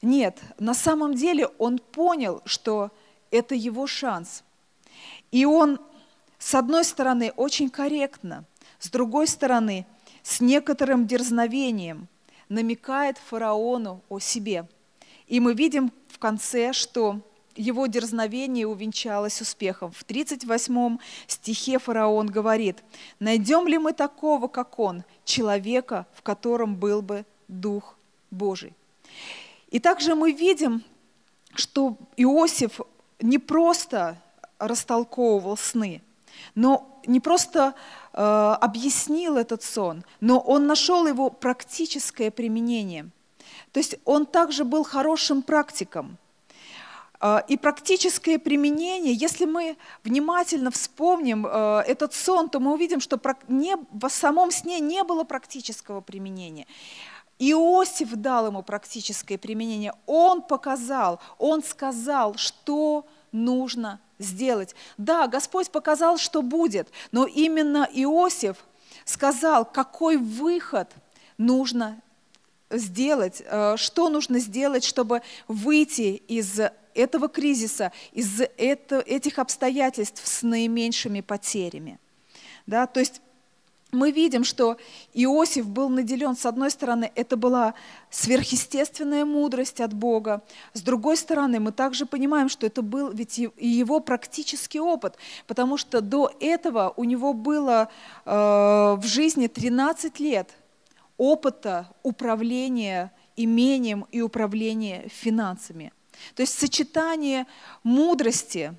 Нет, 0.01 0.39
на 0.60 0.73
самом 0.73 1.13
деле 1.13 1.47
он 1.58 1.79
понял, 1.79 2.41
что 2.45 2.91
это 3.31 3.53
его 3.53 3.86
шанс. 3.86 4.43
И 5.31 5.45
он, 5.45 5.79
с 6.39 6.55
одной 6.55 6.86
стороны, 6.86 7.34
очень 7.36 7.69
корректно, 7.69 8.45
с 8.79 8.89
другой 8.89 9.27
стороны, 9.27 9.86
с 10.23 10.39
некоторым 10.39 11.05
дерзновением 11.05 12.08
намекает 12.47 13.17
фараону 13.17 14.01
о 14.08 14.19
себе. 14.19 14.67
И 15.27 15.39
мы 15.39 15.53
видим 15.53 15.91
в 16.08 16.17
конце, 16.17 16.71
что 16.71 17.19
его 17.55 17.87
дерзновение 17.87 18.67
увенчалось 18.67 19.41
успехом. 19.41 19.91
В 19.91 20.03
38 20.03 20.97
стихе 21.27 21.79
фараон 21.79 22.27
говорит, 22.27 22.83
«Найдем 23.19 23.67
ли 23.67 23.77
мы 23.77 23.93
такого, 23.93 24.47
как 24.47 24.79
он, 24.79 25.03
человека, 25.23 26.05
в 26.13 26.21
котором 26.21 26.75
был 26.75 27.01
бы 27.01 27.25
Дух 27.47 27.95
Божий?» 28.31 28.73
И 29.69 29.79
также 29.79 30.15
мы 30.15 30.31
видим, 30.31 30.83
что 31.55 31.97
Иосиф 32.17 32.81
не 33.19 33.39
просто 33.39 34.17
растолковывал 34.59 35.57
сны, 35.57 36.01
но 36.53 37.01
не 37.05 37.19
просто 37.19 37.75
э, 38.13 38.21
объяснил 38.21 39.37
этот 39.37 39.63
сон, 39.63 40.03
но 40.19 40.39
он 40.39 40.67
нашел 40.67 41.07
его 41.07 41.29
практическое 41.29 42.31
применение. 42.31 43.09
То 43.71 43.79
есть 43.79 43.95
он 44.05 44.25
также 44.25 44.65
был 44.65 44.83
хорошим 44.83 45.41
практиком– 45.41 46.17
и 47.47 47.57
практическое 47.57 48.38
применение, 48.38 49.13
если 49.13 49.45
мы 49.45 49.77
внимательно 50.03 50.69
вспомним 50.69 51.47
э, 51.47 51.83
этот 51.88 52.13
сон, 52.13 52.49
то 52.49 52.59
мы 52.59 52.73
увидим, 52.73 52.99
что 52.99 53.19
в 53.19 54.09
самом 54.09 54.51
сне 54.51 54.79
не 54.79 55.03
было 55.03 55.23
практического 55.23 56.01
применения. 56.01 56.67
Иосиф 57.39 58.11
дал 58.13 58.47
ему 58.47 58.63
практическое 58.63 59.38
применение. 59.38 59.93
Он 60.05 60.41
показал, 60.41 61.19
он 61.38 61.63
сказал, 61.63 62.35
что 62.35 63.05
нужно 63.31 63.99
сделать. 64.19 64.75
Да, 64.97 65.27
Господь 65.27 65.71
показал, 65.71 66.17
что 66.17 66.41
будет, 66.41 66.89
но 67.11 67.25
именно 67.25 67.89
Иосиф 67.91 68.57
сказал, 69.03 69.65
какой 69.65 70.17
выход 70.17 70.89
нужно 71.38 72.01
сделать, 72.69 73.41
э, 73.45 73.77
что 73.77 74.09
нужно 74.09 74.39
сделать, 74.39 74.83
чтобы 74.83 75.21
выйти 75.47 76.21
из 76.27 76.59
этого 76.95 77.27
кризиса, 77.27 77.91
из 78.13 78.41
это, 78.58 78.99
этих 78.99 79.39
обстоятельств 79.39 80.21
с 80.25 80.41
наименьшими 80.41 81.21
потерями. 81.21 81.99
Да, 82.65 82.88
то 82.88 82.99
есть 82.99 83.21
мы 83.95 84.12
видим, 84.12 84.43
что 84.43 84.77
Иосиф 85.13 85.67
был 85.67 85.89
наделен, 85.89 86.36
с 86.36 86.45
одной 86.45 86.69
стороны, 86.69 87.12
это 87.15 87.38
была 87.38 87.73
сверхъестественная 88.10 89.25
мудрость 89.25 89.81
от 89.81 89.93
Бога, 89.93 90.41
с 90.73 90.81
другой 90.81 91.17
стороны, 91.17 91.60
мы 91.60 91.71
также 91.71 92.05
понимаем, 92.05 92.49
что 92.49 92.67
это 92.67 92.81
был 92.81 93.12
ведь 93.12 93.38
его 93.38 93.99
практический 93.99 94.79
опыт, 94.79 95.15
потому 95.47 95.77
что 95.77 96.01
до 96.01 96.31
этого 96.39 96.93
у 96.97 97.03
него 97.03 97.34
было 97.34 97.89
э, 98.25 98.31
в 98.31 99.03
жизни 99.05 99.47
13 99.47 100.19
лет 100.19 100.49
опыта 101.17 101.89
управления 102.03 103.12
имением 103.38 104.05
и 104.12 104.21
управления 104.21 105.08
финансами. 105.10 105.91
То 106.36 106.41
есть 106.41 106.58
сочетание 106.58 107.47
мудрости 107.84 108.73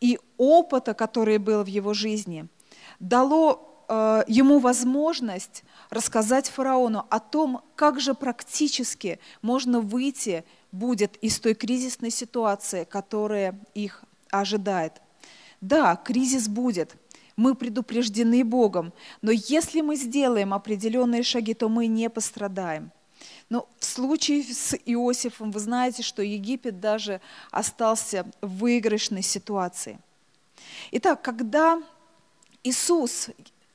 и 0.00 0.18
опыта, 0.36 0.94
который 0.94 1.38
был 1.38 1.62
в 1.62 1.66
его 1.66 1.94
жизни, 1.94 2.46
дало 2.98 3.84
э, 3.88 4.24
ему 4.28 4.58
возможность 4.58 5.64
рассказать 5.90 6.48
фараону 6.48 7.06
о 7.10 7.20
том, 7.20 7.62
как 7.74 8.00
же 8.00 8.14
практически 8.14 9.18
можно 9.42 9.80
выйти 9.80 10.44
будет 10.72 11.16
из 11.16 11.38
той 11.40 11.54
кризисной 11.54 12.10
ситуации, 12.10 12.84
которая 12.84 13.58
их 13.74 14.04
ожидает. 14.30 15.02
Да, 15.60 15.96
кризис 15.96 16.48
будет, 16.48 16.96
мы 17.36 17.54
предупреждены 17.54 18.44
Богом, 18.44 18.92
но 19.20 19.30
если 19.32 19.80
мы 19.80 19.96
сделаем 19.96 20.54
определенные 20.54 21.22
шаги, 21.22 21.54
то 21.54 21.68
мы 21.68 21.86
не 21.86 22.08
пострадаем– 22.08 22.92
но 23.50 23.68
в 23.80 23.84
случае 23.84 24.44
с 24.44 24.74
Иосифом 24.86 25.50
вы 25.50 25.58
знаете, 25.58 26.02
что 26.02 26.22
Египет 26.22 26.80
даже 26.80 27.20
остался 27.50 28.24
в 28.40 28.58
выигрышной 28.58 29.22
ситуации. 29.22 29.98
Итак, 30.92 31.20
когда 31.20 31.82
Иисус 32.62 33.28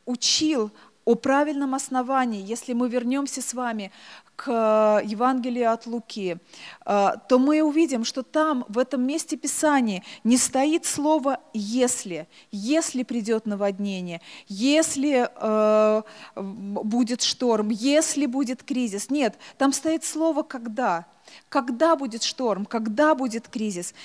учил 0.06 0.72
о 1.04 1.16
правильном 1.16 1.76
основании, 1.76 2.42
если 2.42 2.74
мы 2.74 2.90
вернемся 2.90 3.42
с 3.42 3.54
вами 3.54 3.92
к 4.36 5.02
Евангелию 5.04 5.72
от 5.72 5.86
Луки, 5.86 6.38
э, 6.86 7.12
то 7.30 7.40
мы 7.40 7.62
увидим, 7.62 8.04
что 8.04 8.24
там, 8.24 8.66
в 8.68 8.78
этом 8.78 9.06
месте 9.06 9.38
Писания, 9.38 10.04
не 10.24 10.38
стоит 10.38 10.86
слово 10.86 11.40
«если», 11.54 12.28
«если 12.52 13.04
придет 13.04 13.46
наводнение», 13.46 14.22
«если 14.48 15.30
э, 15.34 16.02
будет 16.36 17.22
шторм», 17.22 17.70
«если 17.70 18.26
будет 18.26 18.64
кризис». 18.64 19.10
Нет, 19.10 19.38
там 19.58 19.74
стоит 19.74 20.04
слово 20.04 20.44
«когда». 20.44 21.06
Когда 21.50 21.96
будет 21.96 22.22
шторм, 22.22 22.66
когда 22.66 23.16
будет 23.16 23.48
кризис. 23.48 23.96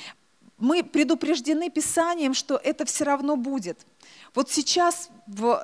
Мы 0.60 0.84
предупреждены 0.84 1.70
Писанием, 1.70 2.34
что 2.34 2.56
это 2.62 2.84
все 2.84 3.04
равно 3.04 3.36
будет– 3.36 3.84
вот 4.34 4.50
сейчас 4.50 5.10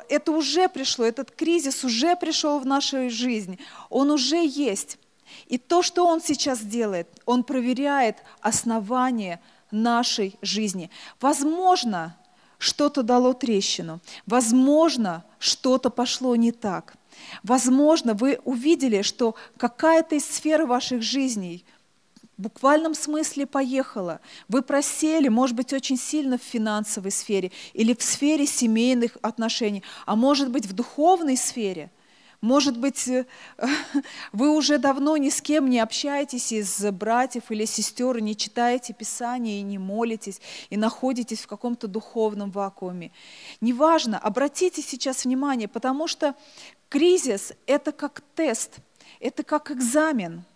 это 0.09 0.32
уже 0.32 0.68
пришло, 0.68 1.04
этот 1.04 1.30
кризис 1.30 1.85
уже 1.85 2.16
пришел 2.16 2.59
в 2.59 2.66
нашу 2.66 3.11
жизнь, 3.11 3.59
он 3.90 4.11
уже 4.11 4.44
есть. 4.44 4.98
И 5.46 5.59
то, 5.59 5.82
что 5.82 6.06
он 6.06 6.20
сейчас 6.20 6.61
делает, 6.61 7.09
он 7.26 7.44
проверяет 7.44 8.18
основание 8.40 9.40
нашей 9.70 10.37
жизни. 10.42 10.90
Возможно, 11.20 12.16
что-то 12.59 13.02
дало 13.02 13.35
трещину, 13.35 14.00
возможно, 14.26 15.24
что-то 15.38 15.90
пошло 15.90 16.35
не 16.37 16.52
так. 16.52 16.94
Возможно, 17.42 18.14
вы 18.14 18.40
увидели, 18.44 19.02
что 19.02 19.35
какая-то 19.56 20.16
из 20.16 20.26
сфер 20.26 20.66
ваших 20.66 21.02
жизней– 21.02 21.64
в 22.37 22.42
буквальном 22.42 22.94
смысле 22.94 23.46
поехала. 23.46 24.20
Вы 24.49 24.62
просели, 24.62 25.29
может 25.29 25.57
быть, 25.57 25.72
очень 25.72 25.96
сильно 25.96 26.37
в 26.38 26.42
финансовой 26.42 27.11
сфере 27.11 27.51
или 27.72 27.94
в 27.94 28.03
сфере 28.03 28.46
семейных 28.46 29.16
отношений, 29.22 29.83
а 30.05 30.16
может 30.16 30.51
быть, 30.51 30.66
в 30.66 30.75
духовной 30.75 31.37
сфере. 31.37 31.90
Может 32.42 32.77
быть, 32.79 33.09
э, 33.09 33.25
вы 34.33 34.55
уже 34.55 34.77
давно 34.77 35.16
ни 35.16 35.31
с 35.31 35.40
кем 35.40 35.70
не 35.70 35.81
общаетесь 35.81 36.53
из 36.53 36.85
братьев 36.92 37.44
или 37.51 37.64
сестер, 37.64 38.20
не 38.20 38.37
читаете 38.37 38.92
Писание 38.92 39.61
и 39.61 39.62
не 39.62 39.79
молитесь, 39.79 40.42
и 40.68 40.77
находитесь 40.77 41.40
в 41.40 41.46
каком-то 41.46 41.88
духовном 41.88 42.51
вакууме. 42.51 43.12
Неважно, 43.62 44.18
обратите 44.18 44.83
сейчас 44.83 45.25
внимание, 45.25 45.68
потому 45.68 46.07
что 46.07 46.35
кризис– 46.90 47.55
это 47.66 47.92
как 47.92 48.22
тест, 48.35 48.77
это 49.20 49.42
как 49.42 49.70
экзамен– 49.70 50.44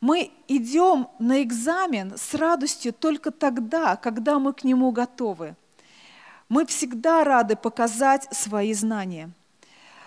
мы 0.00 0.30
идем 0.48 1.08
на 1.18 1.42
экзамен 1.42 2.14
с 2.16 2.34
радостью 2.34 2.92
только 2.92 3.30
тогда, 3.30 3.96
когда 3.96 4.38
мы 4.38 4.52
к 4.52 4.64
нему 4.64 4.90
готовы. 4.92 5.56
Мы 6.48 6.66
всегда 6.66 7.24
рады 7.24 7.56
показать 7.56 8.28
свои 8.32 8.72
знания. 8.74 9.30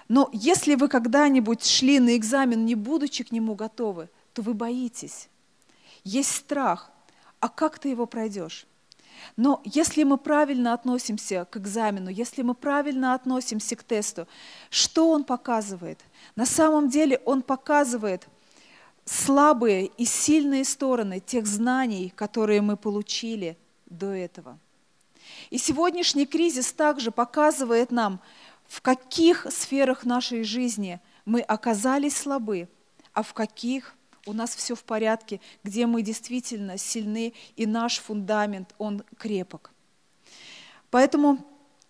Но 0.07 0.29
если 0.31 0.75
вы 0.75 0.87
когда-нибудь 0.87 1.65
шли 1.65 1.99
на 1.99 2.15
экзамен, 2.15 2.65
не 2.65 2.75
будучи 2.75 3.23
к 3.23 3.31
нему 3.31 3.55
готовы, 3.55 4.09
то 4.33 4.41
вы 4.41 4.53
боитесь. 4.53 5.27
Есть 6.03 6.35
страх. 6.35 6.91
А 7.39 7.49
как 7.49 7.79
ты 7.79 7.89
его 7.89 8.05
пройдешь? 8.05 8.65
Но 9.35 9.61
если 9.65 10.03
мы 10.03 10.17
правильно 10.17 10.73
относимся 10.73 11.45
к 11.45 11.57
экзамену, 11.57 12.09
если 12.09 12.41
мы 12.41 12.53
правильно 12.55 13.13
относимся 13.13 13.75
к 13.75 13.83
тесту, 13.83 14.27
что 14.69 15.09
он 15.09 15.25
показывает? 15.25 15.99
На 16.35 16.45
самом 16.45 16.89
деле 16.89 17.21
он 17.25 17.41
показывает– 17.41 18.27
слабые 19.09 19.87
и 19.97 20.05
сильные 20.05 20.63
стороны 20.63 21.19
тех 21.19 21.47
знаний, 21.47 22.13
которые 22.15 22.61
мы 22.61 22.77
получили 22.77 23.57
до 23.87 24.11
этого. 24.11 24.59
И 25.49 25.57
сегодняшний 25.57 26.27
кризис 26.27 26.71
также 26.71 27.09
показывает 27.09 27.91
нам, 27.91 28.19
в 28.67 28.81
каких 28.81 29.47
сферах 29.49 30.05
нашей 30.05 30.43
жизни 30.43 30.99
мы 31.25 31.41
оказались 31.41 32.17
слабы, 32.17 32.69
а 33.13 33.23
в 33.23 33.33
каких 33.33 33.95
у 34.27 34.33
нас 34.33 34.55
все 34.55 34.75
в 34.75 34.83
порядке, 34.83 35.41
где 35.63 35.87
мы 35.87 36.03
действительно 36.03 36.77
сильны, 36.77 37.33
и 37.55 37.65
наш 37.65 37.97
фундамент, 37.97 38.75
он 38.77 39.03
крепок. 39.17 39.71
Поэтому 40.91 41.43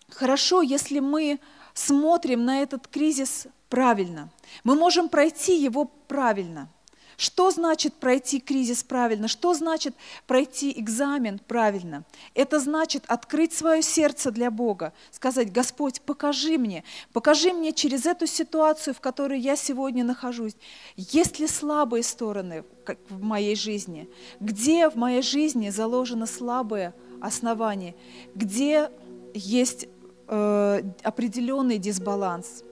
хорошо, 0.10 0.62
если 0.62 1.00
мы 1.00 1.42
смотрим 1.74 2.46
на 2.46 2.62
этот 2.62 2.88
кризис 2.88 3.48
правильно. 3.68 4.30
Мы 4.64 4.76
можем 4.76 5.10
пройти 5.10 5.62
его 5.62 5.84
правильно– 5.84 6.70
что 7.20 7.52
значит 7.52 7.94
пройти 7.96 8.40
кризис 8.40 8.82
правильно? 8.82 9.28
Что 9.28 9.54
значит 9.54 9.94
пройти 10.26 10.74
экзамен 10.80 11.38
правильно? 11.38 12.06
Это 12.34 12.62
значит 12.62 13.04
открыть 13.08 13.52
свое 13.52 13.82
сердце 13.82 14.32
для 14.32 14.50
Бога, 14.50 14.94
сказать, 15.12 15.52
Господь, 15.52 16.00
покажи 16.00 16.58
мне, 16.58 16.86
покажи 17.12 17.52
мне 17.52 17.74
через 17.74 18.06
эту 18.06 18.26
ситуацию, 18.26 18.94
в 18.94 19.02
которой 19.02 19.38
я 19.38 19.58
сегодня 19.58 20.06
нахожусь, 20.06 20.56
есть 20.96 21.40
ли 21.40 21.48
слабые 21.48 22.04
стороны 22.04 22.64
в 23.10 23.22
моей 23.22 23.58
жизни, 23.58 24.10
где 24.40 24.90
в 24.90 24.96
моей 24.96 25.22
жизни 25.22 25.72
заложено 25.72 26.26
слабое 26.26 26.96
основание, 27.20 27.96
где 28.34 28.90
есть 29.34 29.88
э, 30.30 30.82
определенный 31.04 31.80
дисбаланс– 31.80 32.64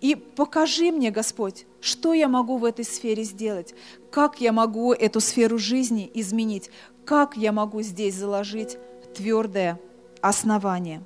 и 0.00 0.14
покажи 0.14 0.92
мне, 0.92 1.10
Господь, 1.10 1.66
что 1.80 2.12
я 2.12 2.28
могу 2.28 2.56
в 2.58 2.64
этой 2.64 2.84
сфере 2.84 3.24
сделать, 3.24 3.74
как 4.10 4.40
я 4.40 4.52
могу 4.52 4.92
эту 4.92 5.20
сферу 5.20 5.58
жизни 5.58 6.10
изменить, 6.14 6.70
как 7.04 7.36
я 7.36 7.52
могу 7.52 7.82
здесь 7.82 8.14
заложить 8.14 8.78
твердое 9.14 9.80
основание. 10.20 11.02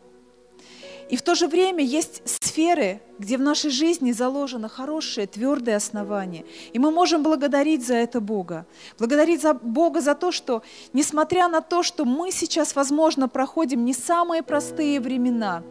И 1.12 1.16
в 1.16 1.22
то 1.22 1.34
же 1.34 1.46
время 1.46 1.84
есть 1.84 2.22
сферы, 2.24 3.02
где 3.18 3.36
в 3.36 3.42
нашей 3.42 3.70
жизни 3.70 4.12
заложено 4.12 4.70
хорошее, 4.70 5.26
твердое 5.26 5.76
основание. 5.76 6.46
И 6.72 6.78
мы 6.78 6.90
можем 6.90 7.22
благодарить 7.22 7.86
за 7.86 7.96
это 7.96 8.20
Бога. 8.20 8.64
Благодарить 8.98 9.42
за 9.42 9.52
Бога 9.52 10.00
за 10.00 10.14
то, 10.14 10.32
что, 10.32 10.62
несмотря 10.94 11.48
на 11.48 11.60
то, 11.60 11.82
что 11.82 12.06
мы 12.06 12.30
сейчас, 12.32 12.74
возможно, 12.74 13.28
проходим 13.28 13.84
не 13.84 13.92
самые 13.92 14.42
простые 14.42 15.00
времена, 15.00 15.62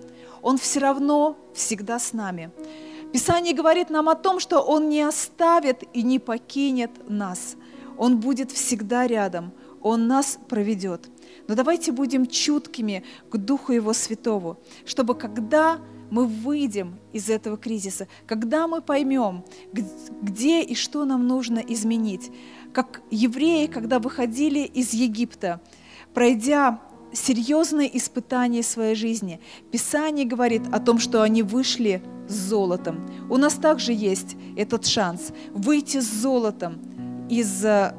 Он 0.43 0.59
все 0.59 0.79
равно 0.79 1.35
всегда 1.55 1.97
с 1.97 2.13
нами. 2.13 2.51
Писание 3.11 3.53
говорит 3.53 3.89
нам 3.89 4.07
о 4.09 4.15
том, 4.15 4.39
что 4.39 4.61
Он 4.61 4.89
не 4.89 5.01
оставит 5.01 5.83
и 5.93 6.01
не 6.01 6.19
покинет 6.19 6.91
нас. 7.09 7.55
Он 7.97 8.19
будет 8.19 8.51
всегда 8.51 9.05
рядом. 9.05 9.51
Он 9.81 10.07
нас 10.07 10.39
проведет. 10.47 11.09
Но 11.47 11.55
давайте 11.55 11.91
будем 11.91 12.25
чуткими 12.25 13.03
к 13.29 13.37
Духу 13.37 13.73
Его 13.73 13.93
Святого, 13.93 14.57
чтобы 14.85 15.15
когда 15.15 15.79
мы 16.09 16.25
выйдем 16.25 16.99
из 17.13 17.29
этого 17.29 17.57
кризиса, 17.57 18.07
когда 18.27 18.67
мы 18.67 18.81
поймем, 18.81 19.43
где 20.21 20.61
и 20.61 20.75
что 20.75 21.05
нам 21.05 21.27
нужно 21.27 21.59
изменить, 21.59 22.31
как 22.73 23.01
евреи, 23.09 23.67
когда 23.67 23.99
выходили 23.99 24.59
из 24.59 24.93
Египта, 24.93 25.61
пройдя 26.13 26.81
серьезные 27.13 27.95
испытания 27.97 28.63
своей 28.63 28.95
жизни. 28.95 29.39
Писание 29.71 30.25
говорит 30.25 30.63
о 30.71 30.79
том, 30.79 30.99
что 30.99 31.21
они 31.21 31.43
вышли 31.43 32.01
с 32.27 32.33
золотом. 32.33 33.07
У 33.29 33.37
нас 33.37 33.53
также 33.53 33.93
есть 33.93 34.35
этот 34.55 34.85
шанс 34.85 35.31
выйти 35.51 35.99
с 35.99 36.09
золотом, 36.09 36.79
из, 37.29 37.63
э, 37.63 37.93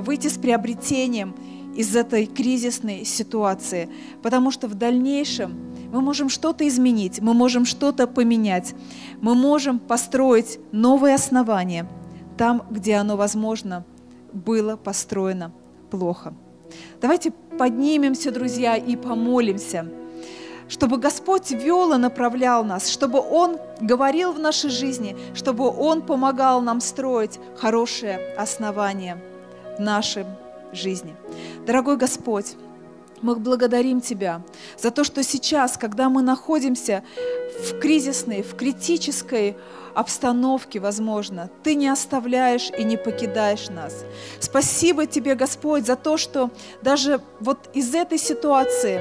выйти 0.00 0.28
с 0.28 0.38
приобретением 0.38 1.34
из 1.76 1.96
этой 1.96 2.26
кризисной 2.26 3.04
ситуации, 3.04 3.88
потому 4.22 4.50
что 4.50 4.68
в 4.68 4.74
дальнейшем 4.74 5.74
мы 5.92 6.00
можем 6.00 6.28
что-то 6.28 6.66
изменить, 6.68 7.20
мы 7.20 7.34
можем 7.34 7.64
что-то 7.64 8.06
поменять, 8.06 8.74
мы 9.20 9.34
можем 9.34 9.78
построить 9.78 10.58
новые 10.72 11.14
основания 11.14 11.88
там, 12.36 12.62
где 12.70 12.96
оно, 12.96 13.16
возможно, 13.16 13.84
было 14.32 14.76
построено 14.76 15.52
плохо. 15.90 16.34
Давайте 17.00 17.32
поднимемся, 17.58 18.30
друзья, 18.30 18.76
и 18.76 18.96
помолимся, 18.96 19.86
чтобы 20.68 20.98
Господь 20.98 21.50
вел 21.50 21.92
и 21.92 21.98
направлял 21.98 22.64
нас, 22.64 22.88
чтобы 22.88 23.20
Он 23.20 23.58
говорил 23.80 24.32
в 24.32 24.38
нашей 24.38 24.70
жизни, 24.70 25.16
чтобы 25.34 25.68
Он 25.68 26.02
помогал 26.02 26.60
нам 26.60 26.80
строить 26.80 27.38
хорошее 27.56 28.34
основание 28.36 29.22
в 29.76 29.80
нашей 29.80 30.24
жизни. 30.72 31.14
Дорогой 31.66 31.96
Господь, 31.96 32.56
мы 33.20 33.36
благодарим 33.36 34.00
Тебя 34.00 34.42
за 34.78 34.90
то, 34.90 35.04
что 35.04 35.22
сейчас, 35.22 35.76
когда 35.76 36.08
мы 36.08 36.22
находимся 36.22 37.02
в 37.60 37.78
кризисной, 37.78 38.42
в 38.42 38.54
критической 38.56 39.56
обстановке, 39.94 40.80
возможно, 40.80 41.50
Ты 41.62 41.74
не 41.74 41.88
оставляешь 41.88 42.70
и 42.76 42.84
не 42.84 42.96
покидаешь 42.96 43.68
нас. 43.68 44.04
Спасибо 44.40 45.06
Тебе, 45.06 45.34
Господь, 45.34 45.86
за 45.86 45.96
то, 45.96 46.16
что 46.16 46.50
даже 46.82 47.20
вот 47.40 47.70
из 47.74 47.94
этой 47.94 48.18
ситуации 48.18 49.00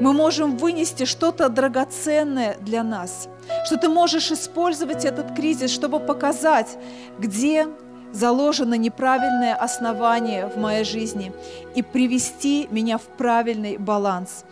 мы 0.00 0.12
можем 0.12 0.56
вынести 0.56 1.04
что-то 1.04 1.48
драгоценное 1.48 2.56
для 2.60 2.82
нас, 2.82 3.28
что 3.66 3.76
Ты 3.76 3.88
можешь 3.88 4.30
использовать 4.30 5.04
этот 5.04 5.34
кризис, 5.34 5.70
чтобы 5.70 6.00
показать, 6.00 6.78
где 7.18 7.66
заложено 8.12 8.74
неправильное 8.74 9.56
основание 9.56 10.46
в 10.46 10.56
моей 10.56 10.84
жизни 10.84 11.32
и 11.74 11.82
привести 11.82 12.68
меня 12.70 12.96
в 12.96 13.02
правильный 13.02 13.76
баланс 13.76 14.44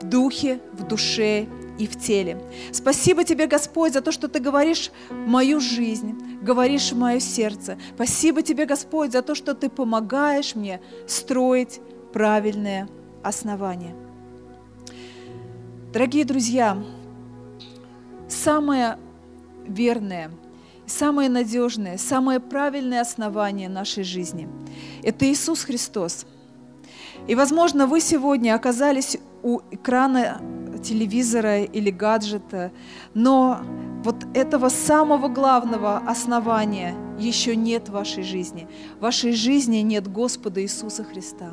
в 0.00 0.06
духе, 0.06 0.60
в 0.72 0.86
душе 0.86 1.46
и 1.80 1.86
в 1.86 1.98
теле. 1.98 2.38
Спасибо 2.72 3.24
тебе, 3.24 3.46
Господь, 3.46 3.94
за 3.94 4.02
то, 4.02 4.12
что 4.12 4.28
ты 4.28 4.38
говоришь 4.38 4.90
мою 5.10 5.60
жизнь, 5.60 6.38
говоришь 6.42 6.92
мое 6.92 7.20
сердце. 7.20 7.78
Спасибо 7.94 8.42
тебе, 8.42 8.66
Господь, 8.66 9.12
за 9.12 9.22
то, 9.22 9.34
что 9.34 9.54
ты 9.54 9.70
помогаешь 9.70 10.54
мне 10.54 10.80
строить 11.06 11.80
правильное 12.12 12.86
основание. 13.22 13.96
Дорогие 15.92 16.24
друзья, 16.24 16.76
самое 18.28 18.98
верное– 19.66 20.30
самое 20.86 21.28
надежное, 21.28 21.98
самое 21.98 22.40
правильное 22.40 23.00
основание 23.00 23.68
нашей 23.68 24.02
жизни. 24.02 24.48
Это 25.02 25.24
Иисус 25.30 25.62
Христос. 25.62 26.26
И, 27.28 27.34
возможно, 27.34 27.86
вы 27.86 28.00
сегодня 28.00 28.54
оказались 28.54 29.18
у 29.42 29.60
экрана 29.70 30.40
телевизора 30.82 31.62
или 31.62 31.90
гаджета, 31.90 32.72
но 33.14 33.60
вот 34.04 34.24
этого 34.34 34.68
самого 34.68 35.28
главного 35.28 35.98
основания 35.98 36.94
еще 37.18 37.54
нет 37.56 37.88
в 37.88 37.92
вашей 37.92 38.22
жизни. 38.22 38.68
В 38.98 39.02
вашей 39.02 39.32
жизни 39.32 39.78
нет 39.78 40.10
Господа 40.10 40.62
Иисуса 40.62 41.04
Христа. 41.04 41.52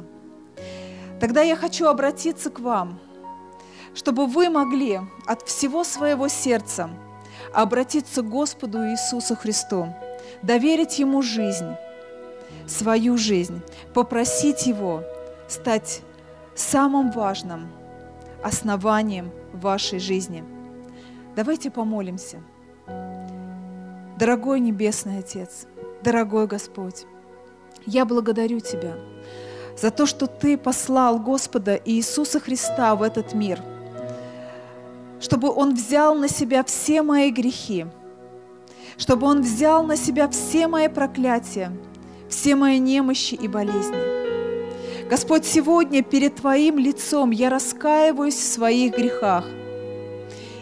Тогда 1.19 1.41
я 1.41 1.55
хочу 1.55 1.88
обратиться 1.88 2.49
к 2.49 2.59
вам, 2.59 2.99
чтобы 3.93 4.28
вы 4.28 4.49
могли 4.49 5.01
от 5.25 5.41
всего 5.47 5.84
своего 5.84 6.28
сердца– 6.28 6.89
обратиться 7.53 8.21
к 8.21 8.30
Господу 8.30 8.80
Иисусу 8.89 9.36
Христу, 9.36 9.93
доверить 10.41 10.99
Ему 10.99 11.21
жизнь, 11.21 11.75
свою 12.67 13.17
жизнь, 13.17 13.61
попросить 13.93 14.67
Его 14.67 15.03
стать 15.47 16.01
самым 16.55 17.11
важным 17.11 17.69
основанием 18.43 19.31
вашей 19.53 19.99
жизни. 19.99 20.43
Давайте 21.35 21.69
помолимся. 21.69 22.41
Дорогой 24.17 24.59
Небесный 24.59 25.19
Отец, 25.19 25.67
дорогой 26.03 26.47
Господь, 26.47 27.05
я 27.85 28.05
благодарю 28.05 28.59
Тебя 28.59 28.95
за 29.77 29.91
то, 29.91 30.05
что 30.05 30.27
Ты 30.27 30.57
послал 30.57 31.19
Господа 31.19 31.79
Иисуса 31.85 32.39
Христа 32.39 32.95
в 32.95 33.03
этот 33.03 33.33
мир– 33.33 33.61
чтобы 35.19 35.49
Он 35.49 35.73
взял 35.73 36.15
на 36.15 36.27
себя 36.27 36.63
все 36.63 37.01
мои 37.01 37.31
грехи, 37.31 37.85
чтобы 38.97 39.27
Он 39.27 39.41
взял 39.41 39.83
на 39.83 39.97
себя 39.97 40.29
все 40.29 40.67
мои 40.67 40.88
проклятия, 40.88 41.71
все 42.29 42.55
мои 42.55 42.79
немощи 42.79 43.35
и 43.35 43.47
болезни. 43.47 44.16
Господь, 45.10 45.45
сегодня 45.45 46.03
перед 46.03 46.36
Твоим 46.36 46.78
лицом 46.78 47.32
я 47.32 47.49
раскаиваюсь 47.49 48.36
в 48.36 48.53
своих 48.53 48.97
грехах, 48.97 49.45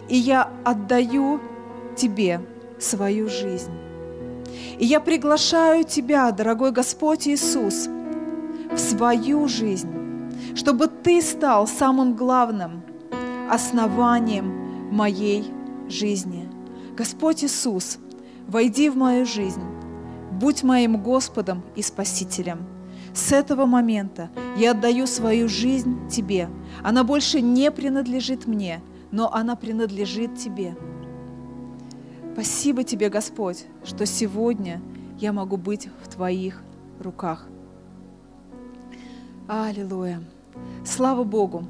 и 0.08 0.16
я 0.16 0.50
отдаю 0.64 1.40
Тебе 1.96 2.40
свою 2.78 3.28
жизнь. 3.28 3.72
И 4.78 4.84
я 4.84 5.00
приглашаю 5.00 5.82
Тебя, 5.84 6.30
дорогой 6.30 6.70
Господь 6.70 7.26
Иисус, 7.26 7.88
в 8.70 8.78
свою 8.78 9.48
жизнь, 9.48 9.90
чтобы 10.54 10.86
Ты 10.86 11.20
стал 11.22 11.66
самым 11.66 12.14
главным– 12.14 12.82
основанием 13.50 14.92
моей 14.92 15.44
жизни. 15.88 16.48
Господь 16.96 17.44
Иисус, 17.44 17.98
войди 18.46 18.90
в 18.90 18.96
мою 18.96 19.26
жизнь, 19.26 19.62
будь 20.32 20.62
моим 20.62 21.02
Господом 21.02 21.62
и 21.74 21.82
Спасителем. 21.82 22.75
С 23.16 23.32
этого 23.32 23.64
момента 23.64 24.28
я 24.58 24.72
отдаю 24.72 25.06
свою 25.06 25.48
жизнь 25.48 26.06
Тебе. 26.10 26.50
Она 26.84 27.02
больше 27.02 27.40
не 27.40 27.70
принадлежит 27.70 28.46
мне, 28.46 28.82
но 29.10 29.32
она 29.32 29.56
принадлежит 29.56 30.36
Тебе. 30.36 30.76
Спасибо 32.34 32.84
Тебе, 32.84 33.08
Господь, 33.08 33.64
что 33.84 34.04
сегодня 34.04 34.82
я 35.18 35.32
могу 35.32 35.56
быть 35.56 35.88
в 36.04 36.08
Твоих 36.08 36.62
руках. 37.00 37.48
Аллилуйя. 39.48 40.22
Слава 40.84 41.24
Богу. 41.24 41.64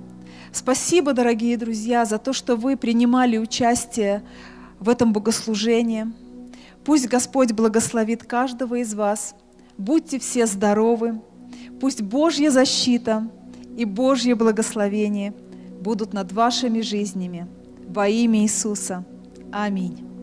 Спасибо, 0.50 1.12
дорогие 1.12 1.56
друзья, 1.56 2.04
за 2.04 2.18
то, 2.18 2.32
что 2.32 2.56
вы 2.56 2.76
принимали 2.76 3.38
участие 3.38 4.24
в 4.80 4.88
этом 4.88 5.12
богослужении. 5.12 6.12
Пусть 6.84 7.06
Господь 7.06 7.52
благословит 7.52 8.24
каждого 8.24 8.74
из 8.80 8.94
вас. 8.94 9.36
Будьте 9.78 10.18
все 10.18 10.46
здоровы. 10.46 11.20
Пусть 11.80 12.02
Божья 12.02 12.50
защита 12.50 13.28
и 13.76 13.84
Божье 13.84 14.34
благословение 14.34 15.34
будут 15.80 16.12
над 16.12 16.32
вашими 16.32 16.80
жизнями. 16.80 17.46
Во 17.88 18.08
имя 18.08 18.40
Иисуса. 18.40 19.04
Аминь. 19.52 20.15